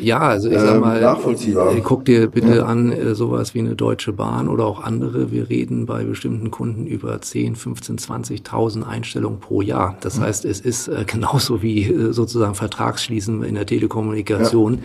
[0.00, 2.64] ja, also ich sag ähm, mal, äh, guck dir bitte ja.
[2.64, 5.30] an äh, sowas wie eine Deutsche Bahn oder auch andere.
[5.30, 9.96] Wir reden bei bestimmten Kunden über 10, 15, 20.000 Einstellungen pro Jahr.
[10.00, 10.22] Das mhm.
[10.22, 14.74] heißt, es ist äh, genauso wie äh, sozusagen Vertragsschließen in der Telekommunikation.
[14.74, 14.80] Ja.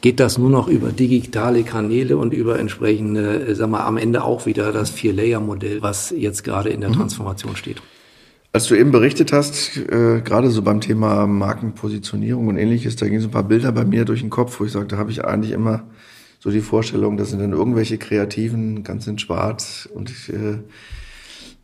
[0.00, 4.24] Geht das nur noch über digitale Kanäle und über entsprechende, äh, sag mal, am Ende
[4.24, 6.94] auch wieder das Vier-Layer-Modell, was jetzt gerade in der mhm.
[6.94, 7.82] Transformation steht.
[8.54, 13.20] Als du eben berichtet hast, äh, gerade so beim Thema Markenpositionierung und ähnliches, da gingen
[13.20, 15.24] so ein paar Bilder bei mir durch den Kopf, wo ich sagte, da habe ich
[15.24, 15.82] eigentlich immer
[16.38, 20.58] so die Vorstellung, das sind dann irgendwelche Kreativen, ganz in Schwarz und äh,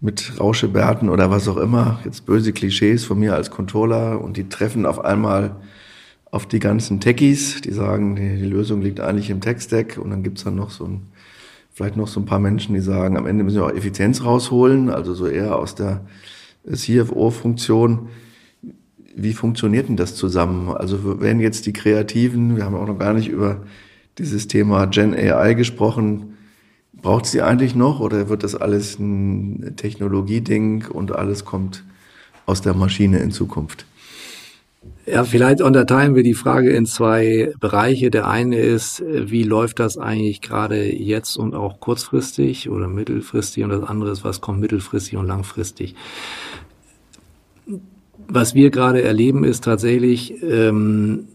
[0.00, 4.48] mit Rauschebärten oder was auch immer, jetzt böse Klischees von mir als Controller und die
[4.48, 5.54] treffen auf einmal
[6.32, 10.24] auf die ganzen Techies, die sagen, die, die Lösung liegt eigentlich im Tech-Stack und dann
[10.24, 11.02] gibt's dann noch so ein,
[11.72, 14.90] vielleicht noch so ein paar Menschen, die sagen, am Ende müssen wir auch Effizienz rausholen,
[14.90, 16.00] also so eher aus der
[16.66, 18.08] CFO-Funktion.
[19.14, 20.68] Wie funktioniert denn das zusammen?
[20.68, 23.62] Also wenn jetzt die Kreativen, wir haben auch noch gar nicht über
[24.18, 26.36] dieses Thema Gen AI gesprochen,
[26.92, 31.84] braucht es die eigentlich noch oder wird das alles ein Technologieding und alles kommt
[32.46, 33.86] aus der Maschine in Zukunft?
[35.04, 38.10] Ja, vielleicht unterteilen wir die Frage in zwei Bereiche.
[38.10, 43.70] Der eine ist, wie läuft das eigentlich gerade jetzt und auch kurzfristig oder mittelfristig und
[43.70, 45.96] das andere ist, was kommt mittelfristig und langfristig.
[48.28, 51.26] Was wir gerade erleben, ist tatsächlich ähm,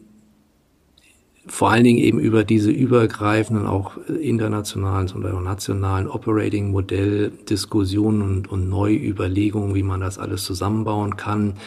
[1.45, 9.75] vor allen Dingen eben über diese übergreifenden, auch internationalen oder nationalen Operating-Modell-Diskussionen und, und Neuüberlegungen,
[9.75, 11.58] wie man das alles zusammenbauen kann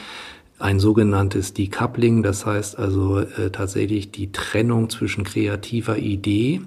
[0.58, 6.60] ein sogenanntes Decoupling, das heißt also äh, tatsächlich die Trennung zwischen kreativer Idee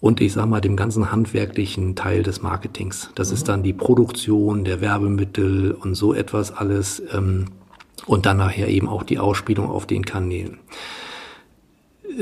[0.00, 3.10] und ich sage mal dem ganzen handwerklichen Teil des Marketings.
[3.14, 3.34] Das mhm.
[3.34, 7.46] ist dann die Produktion der Werbemittel und so etwas alles ähm,
[8.06, 10.58] und dann nachher eben auch die Ausspielung auf den Kanälen.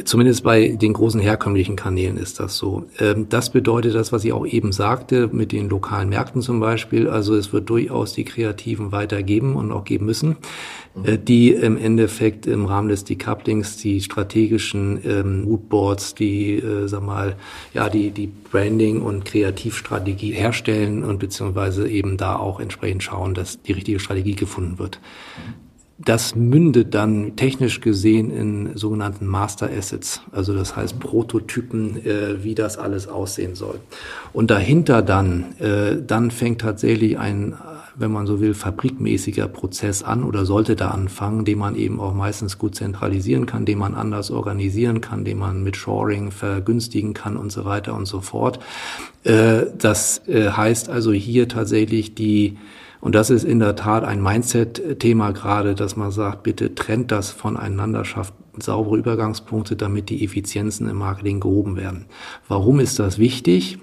[0.02, 2.86] Zumindest bei den großen herkömmlichen Kanälen ist das so.
[2.98, 7.08] Ähm, das bedeutet das, was ich auch eben sagte, mit den lokalen Märkten zum Beispiel.
[7.08, 10.36] Also es wird durchaus die Kreativen weitergeben und auch geben müssen,
[11.04, 17.02] äh, die im Endeffekt im Rahmen des Decouplings die strategischen ähm, Moodboards, die, äh, sag
[17.02, 17.36] mal,
[17.72, 23.62] ja, die, die Branding und Kreativstrategie herstellen und beziehungsweise eben da auch entsprechend schauen, dass
[23.62, 24.98] die richtige Strategie gefunden wird.
[25.96, 32.56] Das mündet dann technisch gesehen in sogenannten Master Assets, also das heißt Prototypen, äh, wie
[32.56, 33.78] das alles aussehen soll.
[34.32, 37.54] Und dahinter dann, äh, dann fängt tatsächlich ein,
[37.94, 42.12] wenn man so will, fabrikmäßiger Prozess an oder sollte da anfangen, den man eben auch
[42.12, 47.36] meistens gut zentralisieren kann, den man anders organisieren kann, den man mit Shoring vergünstigen kann
[47.36, 48.58] und so weiter und so fort.
[49.22, 52.56] Äh, das äh, heißt also hier tatsächlich die
[53.04, 57.30] und das ist in der Tat ein Mindset-Thema gerade, dass man sagt, bitte trennt das
[57.30, 62.06] voneinander, schafft saubere Übergangspunkte, damit die Effizienzen im Marketing gehoben werden.
[62.48, 63.78] Warum ist das wichtig?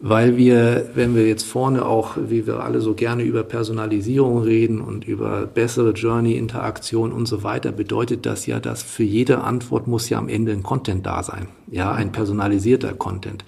[0.00, 4.80] Weil wir, wenn wir jetzt vorne auch, wie wir alle so gerne über Personalisierung reden
[4.80, 10.08] und über bessere Journey-Interaktion und so weiter, bedeutet das ja, dass für jede Antwort muss
[10.08, 11.48] ja am Ende ein Content da sein.
[11.70, 13.44] Ja, ein personalisierter Content.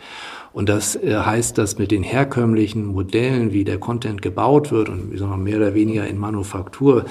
[0.57, 5.13] Und das äh, heißt, dass mit den herkömmlichen Modellen, wie der Content gebaut wird und
[5.13, 7.05] wie sagen wir, mehr oder weniger in Manufaktur,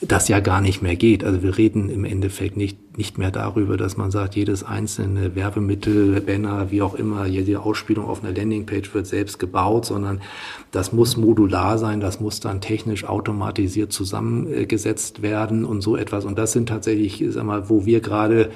[0.00, 1.22] das ja gar nicht mehr geht.
[1.22, 6.22] Also wir reden im Endeffekt nicht, nicht mehr darüber, dass man sagt, jedes einzelne Werbemittel,
[6.22, 10.22] Banner, wie auch immer, jede Ausspielung auf einer Landingpage wird selbst gebaut, sondern
[10.70, 16.24] das muss modular sein, das muss dann technisch automatisiert zusammengesetzt werden und so etwas.
[16.24, 18.50] Und das sind tatsächlich, sag mal, wo wir gerade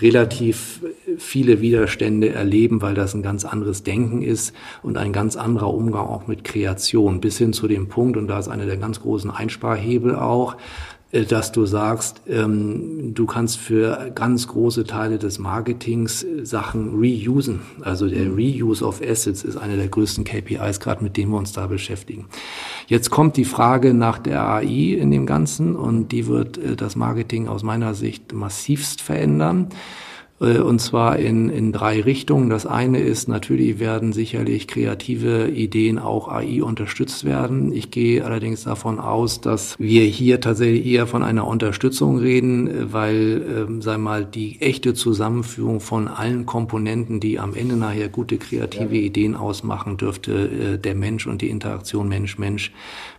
[0.00, 0.80] relativ
[1.18, 4.52] viele Widerstände erleben, weil das ein ganz anderes Denken ist
[4.82, 8.38] und ein ganz anderer Umgang auch mit Kreation, bis hin zu dem Punkt, und da
[8.38, 10.56] ist einer der ganz großen Einsparhebel auch,
[11.14, 17.00] äh, dass du sagst, ähm, du kannst für ganz große Teile des Marketings äh, Sachen
[17.00, 17.60] reusen.
[17.82, 18.34] Also der mhm.
[18.34, 22.26] Reuse of Assets ist eine der größten KPIs, gerade mit denen wir uns da beschäftigen.
[22.86, 26.96] Jetzt kommt die Frage nach der AI in dem Ganzen und die wird äh, das
[26.96, 29.68] Marketing aus meiner Sicht massivst verändern.
[30.40, 32.50] Äh, und zwar in, in drei Richtungen.
[32.50, 37.72] Das eine ist, natürlich werden sicherlich kreative Ideen auch AI unterstützt werden.
[37.72, 43.68] Ich gehe allerdings davon aus, dass wir hier tatsächlich eher von einer Unterstützung reden, weil,
[43.78, 48.94] äh, sei mal, die echte Zusammenführung von allen Komponenten, die am Ende nachher gute kreative
[48.94, 49.02] ja.
[49.02, 52.72] Ideen ausmachen, dürfte äh, der Mensch und die Interaktion Mensch-Mensch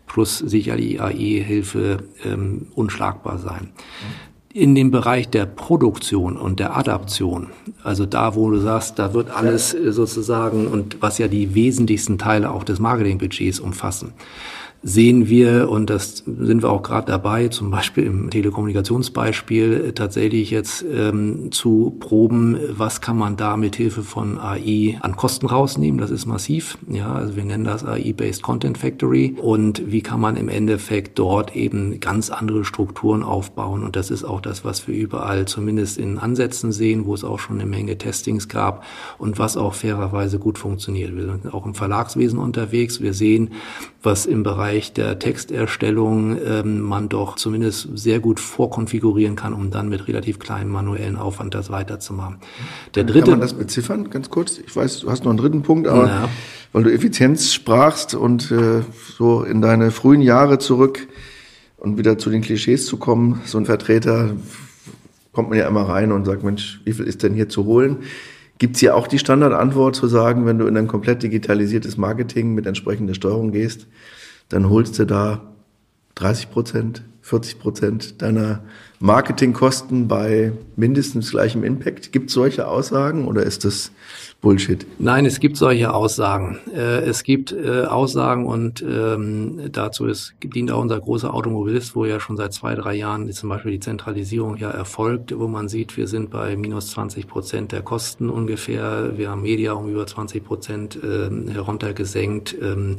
[0.08, 3.72] plus sicherlich AI-Hilfe ähm, unschlagbar sein.
[3.72, 7.48] Mhm in dem Bereich der Produktion und der Adaption,
[7.84, 12.18] also da, wo du sagst, da wird alles äh, sozusagen und was ja die wesentlichsten
[12.18, 14.14] Teile auch des Marketingbudgets umfassen,
[14.88, 20.86] sehen wir, und das sind wir auch gerade dabei, zum Beispiel im Telekommunikationsbeispiel, tatsächlich jetzt
[20.88, 26.00] ähm, zu proben, was kann man da mit Hilfe von AI an Kosten rausnehmen.
[26.00, 26.78] Das ist massiv.
[26.88, 29.36] Ja, also wir nennen das AI-Based Content Factory.
[29.42, 33.84] Und wie kann man im Endeffekt dort eben ganz andere Strukturen aufbauen?
[33.84, 37.40] Und das ist auch das, was wir überall zumindest in Ansätzen sehen, wo es auch
[37.40, 38.84] schon eine Menge Testings gab
[39.18, 41.16] und was auch fairerweise gut funktioniert.
[41.16, 43.02] Wir sind auch im Verlagswesen unterwegs.
[43.02, 43.50] Wir sehen,
[44.04, 49.90] was im Bereich der Texterstellung ähm, man doch zumindest sehr gut vorkonfigurieren kann, um dann
[49.90, 52.38] mit relativ kleinem manuellen Aufwand das weiterzumachen.
[52.96, 54.58] Der dritte, kann man das beziffern, ganz kurz?
[54.58, 56.30] Ich weiß, du hast noch einen dritten Punkt, aber ja.
[56.74, 58.82] weil du Effizienz sprachst und äh,
[59.18, 61.08] so in deine frühen Jahre zurück
[61.78, 64.36] und wieder zu den Klischees zu kommen, so ein Vertreter
[65.32, 67.98] kommt man ja immer rein und sagt, Mensch, wie viel ist denn hier zu holen?
[68.58, 72.56] Gibt es hier auch die Standardantwort zu sagen, wenn du in ein komplett digitalisiertes Marketing
[72.56, 73.86] mit entsprechender Steuerung gehst,
[74.50, 75.42] dann holst du da
[76.16, 78.62] 30 Prozent, 40 Prozent deiner
[79.00, 82.12] Marketingkosten bei mindestens gleichem Impact.
[82.12, 83.92] Gibt es solche Aussagen oder ist das
[84.42, 84.86] Bullshit?
[85.00, 86.60] Nein, es gibt solche Aussagen.
[86.74, 92.06] Äh, es gibt äh, Aussagen und ähm, dazu ist, dient auch unser großer Automobilist, wo
[92.06, 95.98] ja schon seit zwei, drei Jahren zum Beispiel die Zentralisierung ja erfolgt, wo man sieht,
[95.98, 99.18] wir sind bei minus 20 Prozent der Kosten ungefähr.
[99.18, 102.56] Wir haben Media um über 20 Prozent äh, heruntergesenkt.
[102.62, 102.98] Ähm, mhm.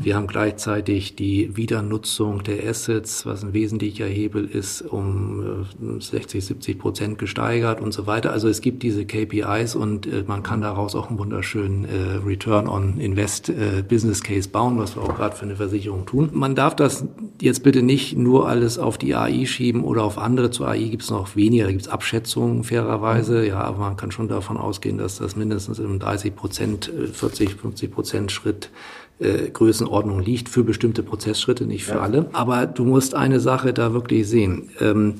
[0.00, 5.66] Wir haben gleichzeitig die Wiedernutzung der Assets, was ein wesentlicher Hebel ist, um
[5.98, 8.30] 60, 70 Prozent gesteigert und so weiter.
[8.30, 12.68] Also es gibt diese KPIs und äh, man kann daraus auch einen wunderschönen äh, Return
[12.68, 16.30] on Invest äh, Business Case bauen, was wir auch gerade für eine Versicherung tun.
[16.32, 17.04] Man darf das
[17.40, 20.52] jetzt bitte nicht nur alles auf die AI schieben oder auf andere.
[20.52, 24.12] Zur AI gibt es noch weniger, da gibt es Abschätzungen fairerweise, ja, aber man kann
[24.12, 28.70] schon davon ausgehen, dass das mindestens im 30 Prozent, 40, 50 Prozent Schritt
[29.18, 32.00] äh, Größenordnung liegt für bestimmte Prozessschritte, nicht für ja.
[32.00, 32.26] alle.
[32.32, 34.70] Aber du musst eine Sache da wirklich sehen.
[34.80, 35.14] Ähm,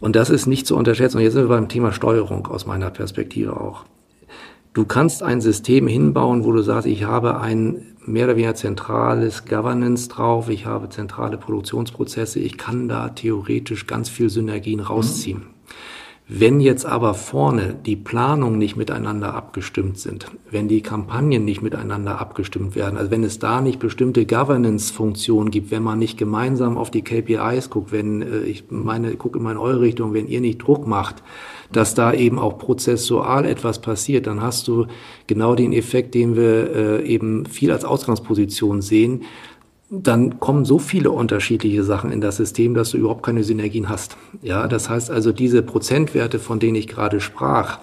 [0.00, 1.16] Und das ist nicht zu unterschätzen.
[1.16, 3.84] Und jetzt sind wir beim Thema Steuerung aus meiner Perspektive auch.
[4.74, 9.46] Du kannst ein System hinbauen, wo du sagst, ich habe ein mehr oder weniger zentrales
[9.46, 15.38] Governance drauf, ich habe zentrale Produktionsprozesse, ich kann da theoretisch ganz viel Synergien rausziehen.
[15.38, 15.53] Mhm.
[16.26, 22.18] Wenn jetzt aber vorne die Planungen nicht miteinander abgestimmt sind, wenn die Kampagnen nicht miteinander
[22.18, 26.90] abgestimmt werden, also wenn es da nicht bestimmte Governance-Funktionen gibt, wenn man nicht gemeinsam auf
[26.90, 30.62] die KPIs guckt, wenn äh, ich meine, gucke in meine eure Richtung, wenn ihr nicht
[30.62, 31.22] Druck macht,
[31.72, 34.86] dass da eben auch prozessual etwas passiert, dann hast du
[35.26, 39.24] genau den Effekt, den wir äh, eben viel als Ausgangsposition sehen,
[39.90, 44.16] dann kommen so viele unterschiedliche Sachen in das System, dass du überhaupt keine Synergien hast.
[44.42, 47.78] Ja, das heißt also, diese Prozentwerte, von denen ich gerade sprach,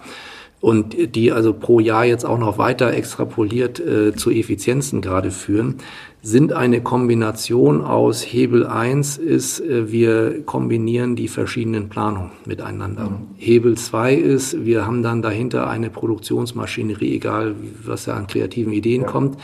[0.62, 5.78] und die also pro Jahr jetzt auch noch weiter extrapoliert äh, zu Effizienzen gerade führen,
[6.22, 13.06] sind eine Kombination aus Hebel 1 ist, äh, wir kombinieren die verschiedenen Planungen miteinander.
[13.06, 13.16] Mhm.
[13.38, 19.02] Hebel 2 ist, wir haben dann dahinter eine Produktionsmaschinerie, egal was da an kreativen Ideen
[19.02, 19.08] ja.
[19.08, 19.38] kommt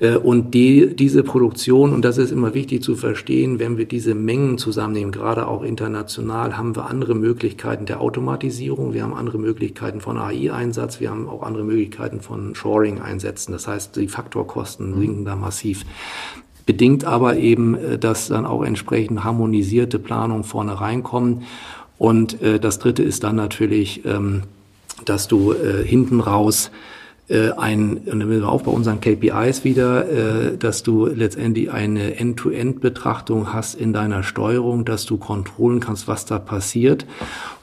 [0.00, 4.58] und die, diese Produktion, und das ist immer wichtig zu verstehen, wenn wir diese Mengen
[4.58, 10.18] zusammennehmen, gerade auch international, haben wir andere Möglichkeiten der Automatisierung, wir haben andere Möglichkeiten von
[10.18, 13.52] AI-Einsatz, wir haben auch andere Möglichkeiten von Shoring-Einsätzen.
[13.52, 15.00] Das heißt, die Faktorkosten mhm.
[15.00, 15.84] sinken da massiv.
[16.66, 21.42] Bedingt aber eben, äh, dass dann auch entsprechend harmonisierte Planungen vorne reinkommen.
[21.98, 24.42] Und äh, das Dritte ist dann natürlich, ähm,
[25.04, 27.03] dass du äh, hinten raus äh,
[27.56, 32.16] ein, und dann sind wir auch bei unseren KPIs wieder, äh, dass du letztendlich eine
[32.16, 37.06] End-to-End-Betrachtung hast in deiner Steuerung, dass du kontrollen kannst, was da passiert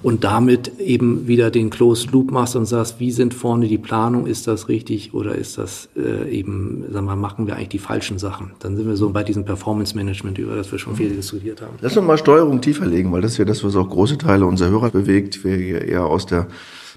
[0.02, 4.26] und damit eben wieder den Closed Loop machst und sagst, wie sind vorne die Planung,
[4.26, 8.18] ist das richtig oder ist das äh, eben, sagen wir, machen wir eigentlich die falschen
[8.18, 8.54] Sachen?
[8.60, 11.76] Dann sind wir so bei diesem Performance Management, über das wir schon viel diskutiert haben.
[11.82, 14.48] Lass uns mal Steuerung tiefer legen, weil das ist ja das, was auch große Teile
[14.48, 16.48] unserer Hörer bewegt, wir eher aus der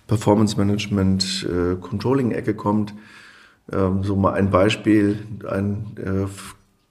[0.07, 2.95] Performance Management äh, Controlling-Ecke kommt.
[3.73, 6.27] Ähm, so mal ein Beispiel, ein äh,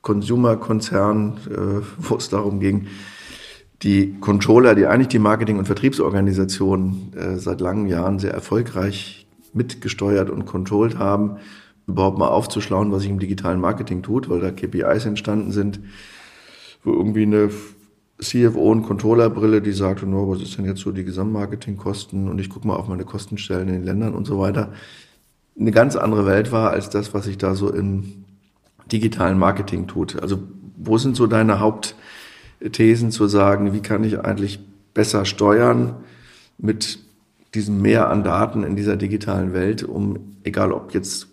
[0.01, 2.87] Consumer-Konzern, äh, wo es darum ging,
[3.83, 10.29] die Controller, die eigentlich die Marketing- und Vertriebsorganisation äh, seit langen Jahren sehr erfolgreich mitgesteuert
[10.29, 11.37] und controlled haben,
[11.85, 15.81] überhaupt mal aufzuschlauen, was sich im digitalen Marketing tut, weil da KPIs entstanden sind,
[16.83, 17.49] wo irgendwie eine
[18.23, 22.49] CFO und Controllerbrille, die sagte, nur, was ist denn jetzt so die Gesamtmarketingkosten und ich
[22.49, 24.73] gucke mal auf meine Kostenstellen in den Ländern und so weiter,
[25.59, 28.25] eine ganz andere Welt war als das, was sich da so im
[28.91, 30.21] digitalen Marketing tut.
[30.21, 30.39] Also
[30.77, 34.59] wo sind so deine Hauptthesen zu sagen, wie kann ich eigentlich
[34.93, 35.97] besser steuern
[36.57, 36.99] mit
[37.53, 41.27] diesem Mehr an Daten in dieser digitalen Welt, um, egal ob jetzt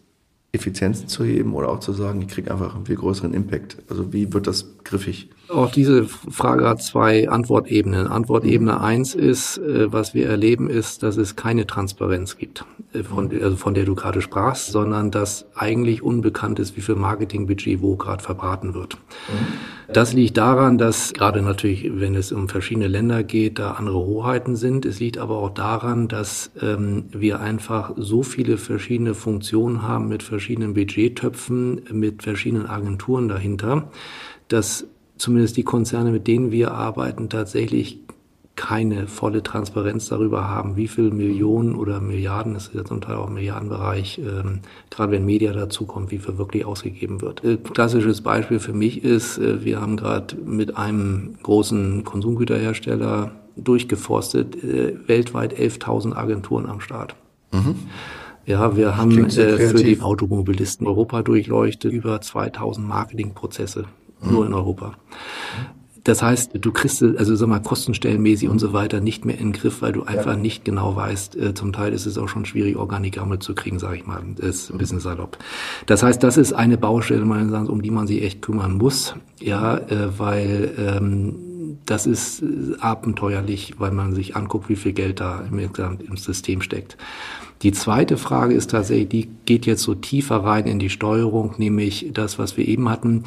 [0.52, 3.78] Effizienzen zu heben oder auch zu sagen, ich kriege einfach einen viel größeren Impact.
[3.88, 5.30] Also wie wird das griffig?
[5.52, 8.06] Auch diese Frage hat zwei Antwortebenen.
[8.06, 13.30] Antwortebene eins ist, äh, was wir erleben, ist, dass es keine Transparenz gibt, äh, von,
[13.42, 17.96] also von der du gerade sprachst, sondern dass eigentlich unbekannt ist, wie viel Marketingbudget wo
[17.96, 18.94] gerade verbraten wird.
[18.94, 19.92] Mhm.
[19.92, 24.54] Das liegt daran, dass gerade natürlich, wenn es um verschiedene Länder geht, da andere Hoheiten
[24.54, 24.86] sind.
[24.86, 30.22] Es liegt aber auch daran, dass ähm, wir einfach so viele verschiedene Funktionen haben mit
[30.22, 33.90] verschiedenen Budgettöpfen, mit verschiedenen Agenturen dahinter,
[34.46, 34.86] dass
[35.20, 38.00] zumindest die Konzerne, mit denen wir arbeiten, tatsächlich
[38.56, 43.16] keine volle Transparenz darüber haben, wie viel Millionen oder Milliarden, das ist ja zum Teil
[43.16, 47.42] auch im Milliardenbereich, ähm, gerade wenn Media dazukommt, wie viel wirklich ausgegeben wird.
[47.44, 54.62] Äh, klassisches Beispiel für mich ist, äh, wir haben gerade mit einem großen Konsumgüterhersteller durchgeforstet,
[54.62, 57.14] äh, weltweit 11.000 Agenturen am Start.
[57.52, 57.76] Mhm.
[58.46, 63.84] Ja, wir haben äh, für die Automobilisten Europa durchleuchtet über 2000 Marketingprozesse
[64.22, 64.94] nur in Europa.
[66.04, 69.52] Das heißt, du kriegst, also sag mal, kostenstellenmäßig und so weiter nicht mehr in den
[69.52, 70.36] Griff, weil du einfach ja.
[70.36, 73.96] nicht genau weißt, äh, zum Teil ist es auch schon schwierig, Organigramme zu kriegen, sage
[73.96, 74.22] ich mal.
[74.36, 75.38] Das ist ein bisschen salopp.
[75.86, 79.14] Das heißt, das ist eine Baustelle, meines Erachtens, um die man sich echt kümmern muss,
[79.40, 81.34] ja, äh, weil ähm,
[81.86, 82.42] das ist
[82.80, 86.96] abenteuerlich, weil man sich anguckt, wie viel Geld da im, im System steckt.
[87.62, 92.10] Die zweite Frage ist tatsächlich, die geht jetzt so tiefer rein in die Steuerung, nämlich
[92.14, 93.24] das, was wir eben hatten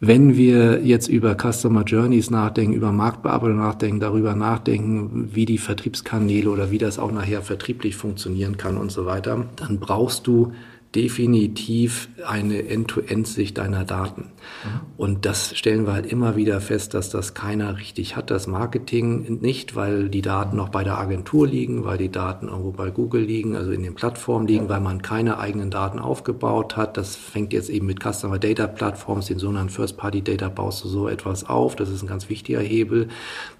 [0.00, 6.50] wenn wir jetzt über Customer Journeys nachdenken, über Marktbearbeitung nachdenken, darüber nachdenken, wie die Vertriebskanäle
[6.50, 10.52] oder wie das auch nachher vertrieblich funktionieren kann und so weiter, dann brauchst du
[10.94, 14.22] definitiv eine End-to-End-Sicht deiner Daten.
[14.22, 14.80] Mhm.
[14.96, 18.30] Und das stellen wir halt immer wieder fest, dass das keiner richtig hat.
[18.30, 22.70] Das Marketing nicht, weil die Daten noch bei der Agentur liegen, weil die Daten irgendwo
[22.70, 26.96] bei Google liegen, also in den Plattformen liegen, weil man keine eigenen Daten aufgebaut hat.
[26.96, 31.08] Das fängt jetzt eben mit Customer Data Plattforms, den sogenannten First-Party Data baust du so
[31.08, 31.74] etwas auf.
[31.76, 33.08] Das ist ein ganz wichtiger Hebel.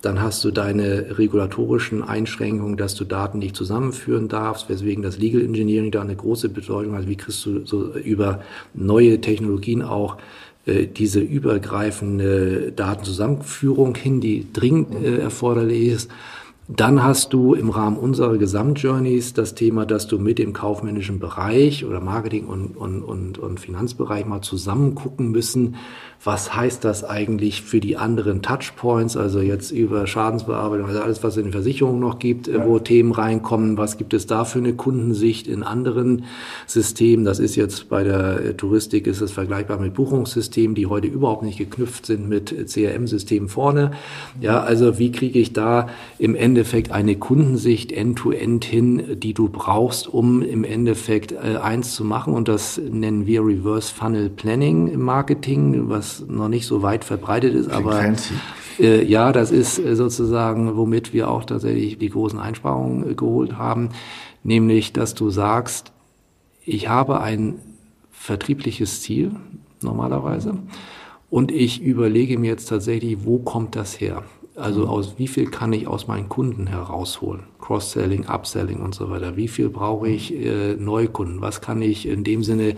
[0.03, 5.43] Dann hast du deine regulatorischen Einschränkungen, dass du Daten nicht zusammenführen darfst, weswegen das Legal
[5.43, 7.09] Engineering da eine große Bedeutung hat.
[7.09, 8.41] Wie kriegst du so über
[8.75, 10.16] neue Technologien auch
[10.66, 16.11] äh, diese übergreifende Datenzusammenführung hin, die dringend äh, erforderlich ist.
[16.66, 21.85] Dann hast du im Rahmen unserer Gesamtjourneys das Thema, dass du mit dem kaufmännischen Bereich
[21.85, 25.77] oder Marketing und, und, und, und Finanzbereich mal zusammen gucken müssen,
[26.25, 31.35] was heißt das eigentlich für die anderen Touchpoints, also jetzt über Schadensbearbeitung, also alles, was
[31.35, 32.66] es in den Versicherungen noch gibt, ja.
[32.66, 36.25] wo Themen reinkommen, was gibt es da für eine Kundensicht in anderen
[36.66, 41.43] Systemen, das ist jetzt bei der Touristik, ist es vergleichbar mit Buchungssystemen, die heute überhaupt
[41.43, 43.91] nicht geknüpft sind mit CRM-Systemen vorne.
[44.41, 49.51] Ja, also wie kriege ich da im Endeffekt eine Kundensicht end-to-end -end hin, die du
[49.51, 54.89] brauchst, um im Endeffekt äh, eins zu machen und das nennen wir Reverse Funnel Planning
[54.89, 58.14] im Marketing, was noch nicht so weit verbreitet ist, Klingt aber
[58.78, 63.56] äh, ja, das ist äh, sozusagen, womit wir auch tatsächlich die großen Einsparungen äh, geholt
[63.56, 63.90] haben,
[64.42, 65.92] nämlich, dass du sagst,
[66.64, 67.56] ich habe ein
[68.10, 69.32] vertriebliches Ziel
[69.82, 70.58] normalerweise
[71.30, 74.22] und ich überlege mir jetzt tatsächlich, wo kommt das her?
[74.56, 74.88] Also mhm.
[74.88, 77.42] aus wie viel kann ich aus meinen Kunden herausholen?
[77.60, 79.36] Cross-Selling, Upselling und so weiter.
[79.36, 81.40] Wie viel brauche ich äh, Neukunden?
[81.40, 82.76] Was kann ich in dem Sinne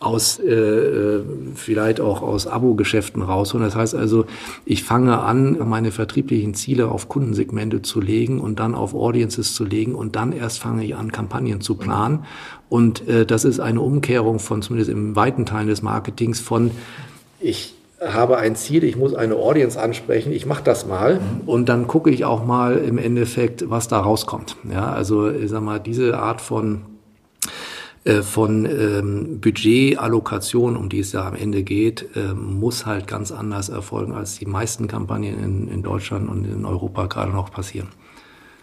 [0.00, 1.24] aus äh, äh,
[1.54, 3.66] vielleicht auch aus Abo-Geschäften rausholen.
[3.66, 4.26] Das heißt also,
[4.64, 9.64] ich fange an, meine vertrieblichen Ziele auf Kundensegmente zu legen und dann auf Audiences zu
[9.64, 12.24] legen und dann erst fange ich an, Kampagnen zu planen.
[12.68, 16.70] Und äh, das ist eine Umkehrung von zumindest im weiten Teil des Marketings von
[17.40, 21.88] ich habe ein Ziel, ich muss eine Audience ansprechen, ich mache das mal und dann
[21.88, 24.56] gucke ich auch mal im Endeffekt, was da rauskommt.
[24.70, 26.82] Ja, also ich sag mal, diese Art von
[28.22, 33.68] von ähm, Budgetallokation, um die es ja am Ende geht, äh, muss halt ganz anders
[33.68, 37.88] erfolgen, als die meisten Kampagnen in, in Deutschland und in Europa gerade noch passieren.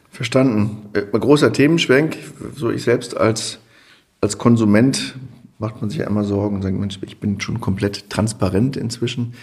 [0.10, 0.90] Verstanden.
[0.94, 2.18] Äh, großer Themenschwenk.
[2.56, 3.60] So ich selbst als,
[4.22, 5.16] als Konsument
[5.60, 9.34] macht man sich ja immer Sorgen und sagt, Mensch, ich bin schon komplett transparent inzwischen.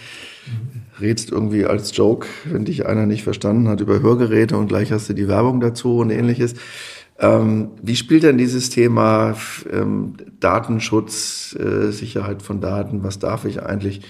[0.99, 5.09] Redst irgendwie als Joke, wenn dich einer nicht verstanden hat, über Hörgeräte und gleich hast
[5.09, 6.55] du die Werbung dazu und ähnliches.
[7.19, 9.35] Ähm, wie spielt denn dieses Thema
[9.71, 14.01] ähm, Datenschutz, äh, Sicherheit von Daten, was darf ich eigentlich,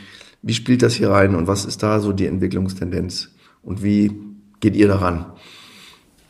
[0.42, 3.30] wie spielt das hier rein und was ist da so die Entwicklungstendenz
[3.62, 4.12] und wie
[4.60, 5.26] geht ihr daran?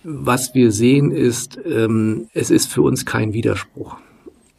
[0.03, 3.97] Was wir sehen ist, ähm, es ist für uns kein Widerspruch.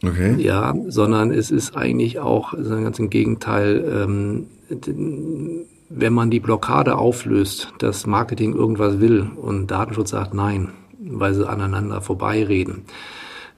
[0.02, 0.36] Okay.
[0.38, 4.46] Ja, sondern es ist eigentlich auch also ganz im Gegenteil, ähm,
[5.88, 10.70] wenn man die Blockade auflöst, dass Marketing irgendwas will und Datenschutz sagt nein,
[11.10, 12.82] weil sie aneinander vorbeireden.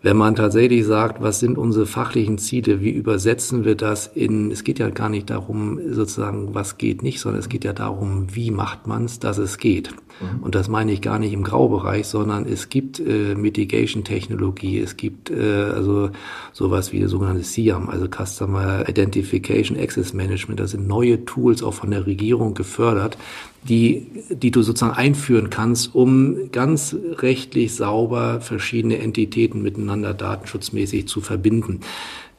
[0.02, 4.62] Wenn man tatsächlich sagt, was sind unsere fachlichen Ziele, wie übersetzen wir das in, es
[4.62, 8.50] geht ja gar nicht darum, sozusagen, was geht nicht, sondern es geht ja darum, wie
[8.50, 9.90] macht man es, dass es geht.
[10.20, 10.42] Mhm.
[10.42, 15.30] Und das meine ich gar nicht im Graubereich, sondern es gibt äh, Mitigation-Technologie, es gibt
[15.30, 16.10] äh, also
[16.52, 20.60] sowas wie das sogenannte SIAM, also Customer Identification Access Management.
[20.60, 23.18] Das sind neue Tools auch von der Regierung gefördert,
[23.64, 31.20] die, die du sozusagen einführen kannst, um ganz rechtlich sauber verschiedene Entitäten miteinander datenschutzmäßig zu
[31.20, 31.80] verbinden.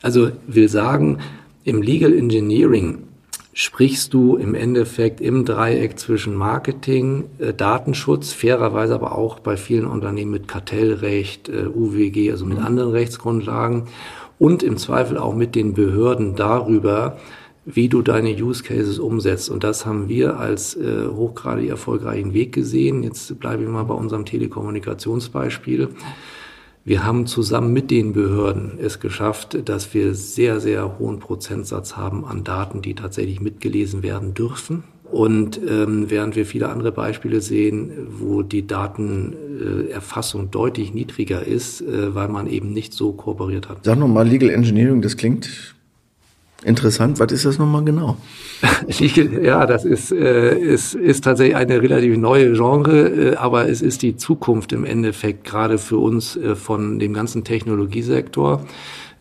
[0.01, 1.19] Also will sagen,
[1.63, 2.99] im Legal Engineering
[3.59, 9.87] sprichst du im Endeffekt im Dreieck zwischen Marketing, äh, Datenschutz, fairerweise aber auch bei vielen
[9.87, 13.85] Unternehmen mit Kartellrecht, äh, UWG, also mit anderen Rechtsgrundlagen
[14.37, 17.17] und im Zweifel auch mit den Behörden darüber,
[17.65, 19.49] wie du deine Use Cases umsetzt.
[19.49, 23.01] Und das haben wir als äh, hochgradig erfolgreichen Weg gesehen.
[23.01, 25.89] Jetzt bleibe ich mal bei unserem Telekommunikationsbeispiel.
[26.87, 32.23] Wir haben zusammen mit den Behörden es geschafft, dass wir sehr, sehr hohen Prozentsatz haben
[32.23, 34.85] an Daten, die tatsächlich mitgelesen werden dürfen.
[35.11, 42.15] Und ähm, während wir viele andere Beispiele sehen, wo die Datenerfassung deutlich niedriger ist, äh,
[42.15, 43.79] weil man eben nicht so kooperiert hat.
[43.83, 45.75] Sag nochmal, Legal Engineering, das klingt
[46.63, 48.17] Interessant, was ist das nochmal genau?
[49.43, 54.01] ja, das ist, äh, ist, ist tatsächlich eine relativ neue Genre, äh, aber es ist
[54.01, 58.65] die Zukunft im Endeffekt gerade für uns äh, von dem ganzen Technologiesektor.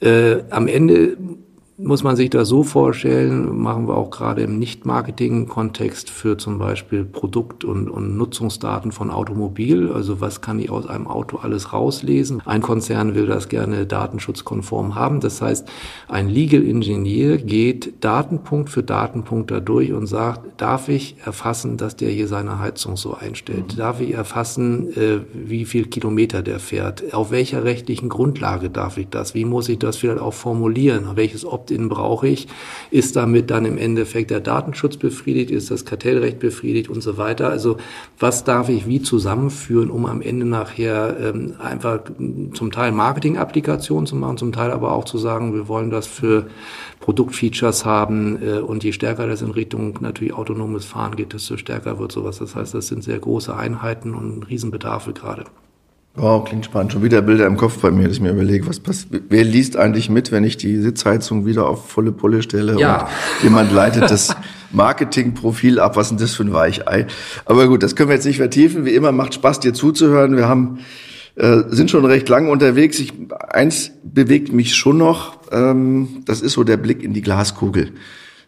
[0.00, 1.16] Äh, am Ende
[1.80, 7.04] muss man sich das so vorstellen, machen wir auch gerade im Nicht-Marketing-Kontext für zum Beispiel
[7.04, 9.92] Produkt- und, und, Nutzungsdaten von Automobil.
[9.92, 12.42] Also was kann ich aus einem Auto alles rauslesen?
[12.44, 15.20] Ein Konzern will das gerne datenschutzkonform haben.
[15.20, 15.68] Das heißt,
[16.08, 21.94] ein Legal Engineer geht Datenpunkt für Datenpunkt da durch und sagt, darf ich erfassen, dass
[21.94, 23.74] der hier seine Heizung so einstellt?
[23.74, 23.76] Mhm.
[23.76, 27.14] Darf ich erfassen, äh, wie viel Kilometer der fährt?
[27.14, 29.34] Auf welcher rechtlichen Grundlage darf ich das?
[29.34, 31.06] Wie muss ich das vielleicht auch formulieren?
[31.14, 32.48] Welches Opt-in brauche ich?
[32.90, 35.50] Ist damit dann im Endeffekt der Datenschutz befriedigt?
[35.50, 37.50] Ist das Kartellrecht befriedigt und so weiter?
[37.50, 37.76] Also
[38.18, 42.00] was darf ich wie zusammenführen, um am Ende nachher ähm, einfach
[42.54, 46.46] zum Teil Marketing-Applikationen zu machen, zum Teil aber auch zu sagen, wir wollen das für
[47.00, 51.98] Produktfeatures haben äh, und je stärker das in Richtung natürlich autonomes Fahren geht, desto stärker
[51.98, 52.38] wird sowas.
[52.38, 55.44] Das heißt, das sind sehr große Einheiten und Riesenbedarfe gerade.
[56.18, 56.92] Wow, klingt spannend.
[56.92, 59.22] Schon wieder Bilder im Kopf bei mir, dass ich mir überlege, was passiert.
[59.28, 63.02] Wer liest eigentlich mit, wenn ich die Sitzheizung wieder auf volle Pulle stelle ja.
[63.02, 63.08] und
[63.44, 64.34] jemand leitet das
[64.72, 65.96] Marketingprofil ab?
[65.96, 67.06] Was ist denn das für ein Weichei?
[67.44, 68.84] Aber gut, das können wir jetzt nicht vertiefen.
[68.84, 70.36] Wie immer macht Spaß, dir zuzuhören.
[70.36, 70.80] Wir haben
[71.36, 72.98] äh, sind schon recht lang unterwegs.
[72.98, 73.12] Ich,
[73.50, 75.38] eins bewegt mich schon noch.
[75.52, 77.92] Ähm, das ist so der Blick in die Glaskugel.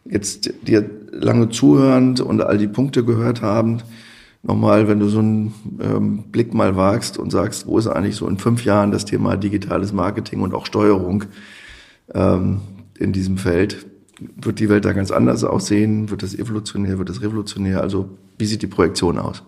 [0.04, 3.82] Jetzt dir lange zuhörend und all die Punkte gehört haben
[4.42, 8.26] nochmal, wenn du so einen ähm, Blick mal wagst und sagst, wo ist eigentlich so
[8.28, 11.24] in fünf Jahren das Thema digitales Marketing und auch Steuerung
[12.14, 12.60] ähm,
[12.98, 13.86] in diesem Feld?
[14.36, 16.10] Wird die Welt da ganz anders aussehen?
[16.10, 16.98] Wird das evolutionär?
[16.98, 17.80] Wird das revolutionär?
[17.80, 19.42] Also wie sieht die Projektion aus?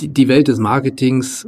[0.00, 1.46] Die, die Welt des Marketings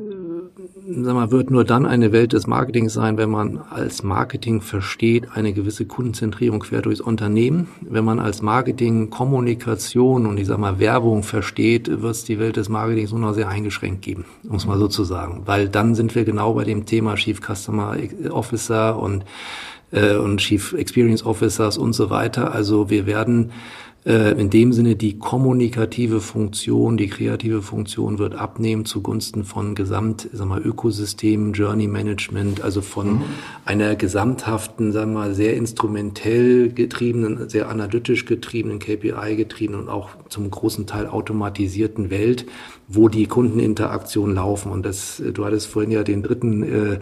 [0.98, 5.28] sag mal, wird nur dann eine Welt des Marketings sein, wenn man als Marketing versteht,
[5.34, 7.68] eine gewisse Kundenzentrierung quer durchs Unternehmen.
[7.80, 12.57] Wenn man als Marketing Kommunikation und ich sag mal Werbung versteht, wird es die Welt
[12.57, 15.42] des Marketings nur noch sehr eingeschränkt geben, um es mal so zu sagen.
[15.46, 17.96] Weil dann sind wir genau bei dem Thema Chief Customer
[18.30, 19.24] Officer und,
[19.92, 22.53] äh, und Chief Experience Officers und so weiter.
[22.53, 28.86] Also wir werden äh, in dem Sinne die kommunikative Funktion, die kreative Funktion wird abnehmen
[28.86, 33.22] zugunsten von Gesamt, sag mal, Ökosystemen, Journey Management, also von mhm.
[33.66, 40.09] einer gesamthaften, sagen wir mal, sehr instrumentell getriebenen, sehr analytisch getriebenen, KPI getriebenen und auch
[40.30, 42.46] zum großen Teil automatisierten Welt,
[42.88, 44.72] wo die Kundeninteraktionen laufen.
[44.72, 47.01] Und das, du hattest vorhin ja den dritten äh,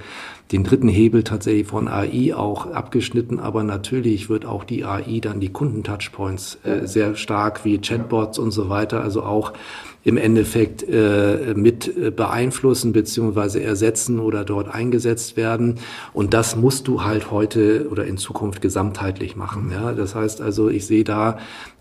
[0.53, 5.41] den dritten Hebel tatsächlich von AI auch abgeschnitten, aber natürlich wird auch die AI dann
[5.41, 9.53] die Kundentouchpoints äh, sehr stark wie Chatbots und so weiter, also auch
[10.05, 15.75] im Endeffekt äh, mit äh, beeinflussen beziehungsweise ersetzen oder dort eingesetzt werden.
[16.15, 19.71] Und das musst du halt heute oder in Zukunft gesamtheitlich machen.
[19.71, 19.93] Ja?
[19.93, 21.39] Das heißt also, ich sehe da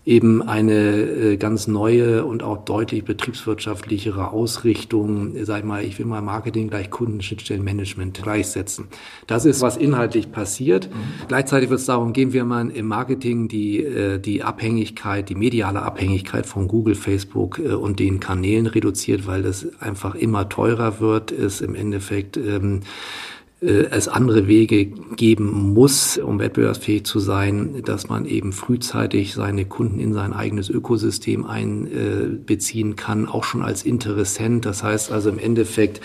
[0.08, 6.06] eben eine äh, ganz neue und auch deutlich betriebswirtschaftlichere Ausrichtung, sag ich mal, ich will
[6.06, 8.86] mal Marketing gleich Kundenschnittstellenmanagement gleichsetzen.
[9.26, 10.88] Das ist, was inhaltlich passiert.
[10.88, 11.26] Mhm.
[11.28, 15.82] Gleichzeitig wird es darum gehen, wie man im Marketing die, äh, die Abhängigkeit, die mediale
[15.82, 21.32] Abhängigkeit von Google, Facebook äh, und den Kanälen reduziert, weil das einfach immer teurer wird,
[21.32, 28.08] ist im Endeffekt ähm, äh, es andere Wege geben muss, um wettbewerbsfähig zu sein, dass
[28.08, 34.64] man eben frühzeitig seine Kunden in sein eigenes Ökosystem einbeziehen kann, auch schon als Interessent.
[34.64, 36.00] Das heißt also im Endeffekt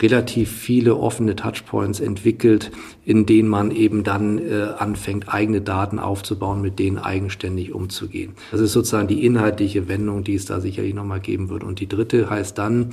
[0.00, 2.72] relativ viele offene Touchpoints entwickelt,
[3.06, 8.32] in denen man eben dann äh, anfängt, eigene Daten aufzubauen, mit denen eigenständig umzugehen.
[8.50, 11.64] Das ist sozusagen die inhaltliche Wendung, die es da sicherlich nochmal geben wird.
[11.64, 12.90] Und die dritte heißt dann,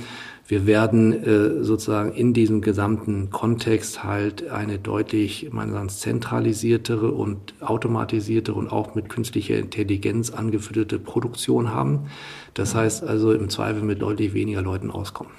[0.48, 7.54] wir werden äh, sozusagen in diesem gesamten Kontext halt eine deutlich, meine sagen, zentralisiertere und
[7.60, 12.06] automatisiertere und auch mit künstlicher Intelligenz angefütterte Produktion haben.
[12.54, 15.32] Das heißt also im Zweifel mit deutlich weniger Leuten auskommen.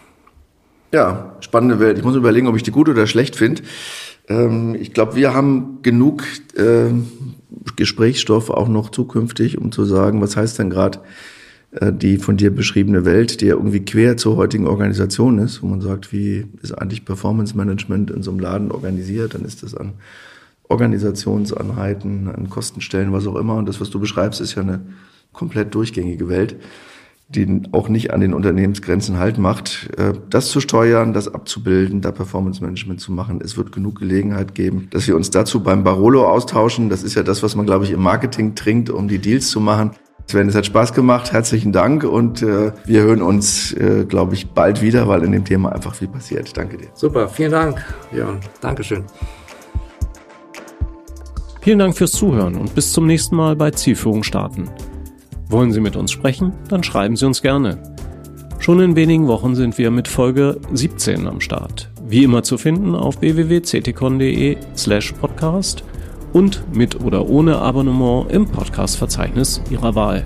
[0.93, 1.97] Ja, spannende Welt.
[1.97, 3.61] Ich muss überlegen, ob ich die gut oder schlecht finde.
[4.27, 6.23] Ähm, ich glaube, wir haben genug
[6.55, 6.91] äh,
[7.77, 10.99] Gesprächsstoff auch noch zukünftig, um zu sagen, was heißt denn gerade
[11.71, 15.81] die von dir beschriebene Welt, die ja irgendwie quer zur heutigen Organisation ist, wo man
[15.81, 19.93] sagt, wie ist eigentlich Performance Management in so einem Laden organisiert, dann ist das an
[20.69, 23.55] Organisationseinheiten, an Kostenstellen, was auch immer.
[23.55, 24.81] Und das, was du beschreibst, ist ja eine
[25.33, 26.55] komplett durchgängige Welt,
[27.29, 29.89] die auch nicht an den Unternehmensgrenzen halt macht.
[29.97, 33.41] Äh, das zu steuern, das abzubilden, da Performance Management zu machen.
[33.43, 36.89] Es wird genug Gelegenheit geben, dass wir uns dazu beim Barolo austauschen.
[36.89, 39.59] Das ist ja das, was man, glaube ich, im Marketing trinkt, um die Deals zu
[39.59, 39.91] machen.
[40.29, 41.31] Sven, es hat Spaß gemacht.
[41.31, 45.45] Herzlichen Dank und äh, wir hören uns, äh, glaube ich, bald wieder, weil in dem
[45.45, 46.55] Thema einfach viel passiert.
[46.57, 46.87] Danke dir.
[46.93, 48.41] Super, vielen Dank, Jörn.
[48.59, 49.05] Dankeschön.
[51.61, 54.69] Vielen Dank fürs Zuhören und bis zum nächsten Mal bei Zielführung starten.
[55.47, 56.51] Wollen Sie mit uns sprechen?
[56.67, 57.95] Dann schreiben Sie uns gerne.
[58.59, 61.89] Schon in wenigen Wochen sind wir mit Folge 17 am Start.
[62.05, 65.85] Wie immer zu finden auf www.ctcon.de slash podcast
[66.33, 70.25] und mit oder ohne Abonnement im Podcast-Verzeichnis Ihrer Wahl.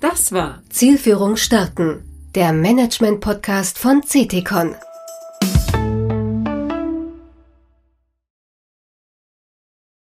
[0.00, 4.74] Das war Zielführung starten, der Management-Podcast von CTCon.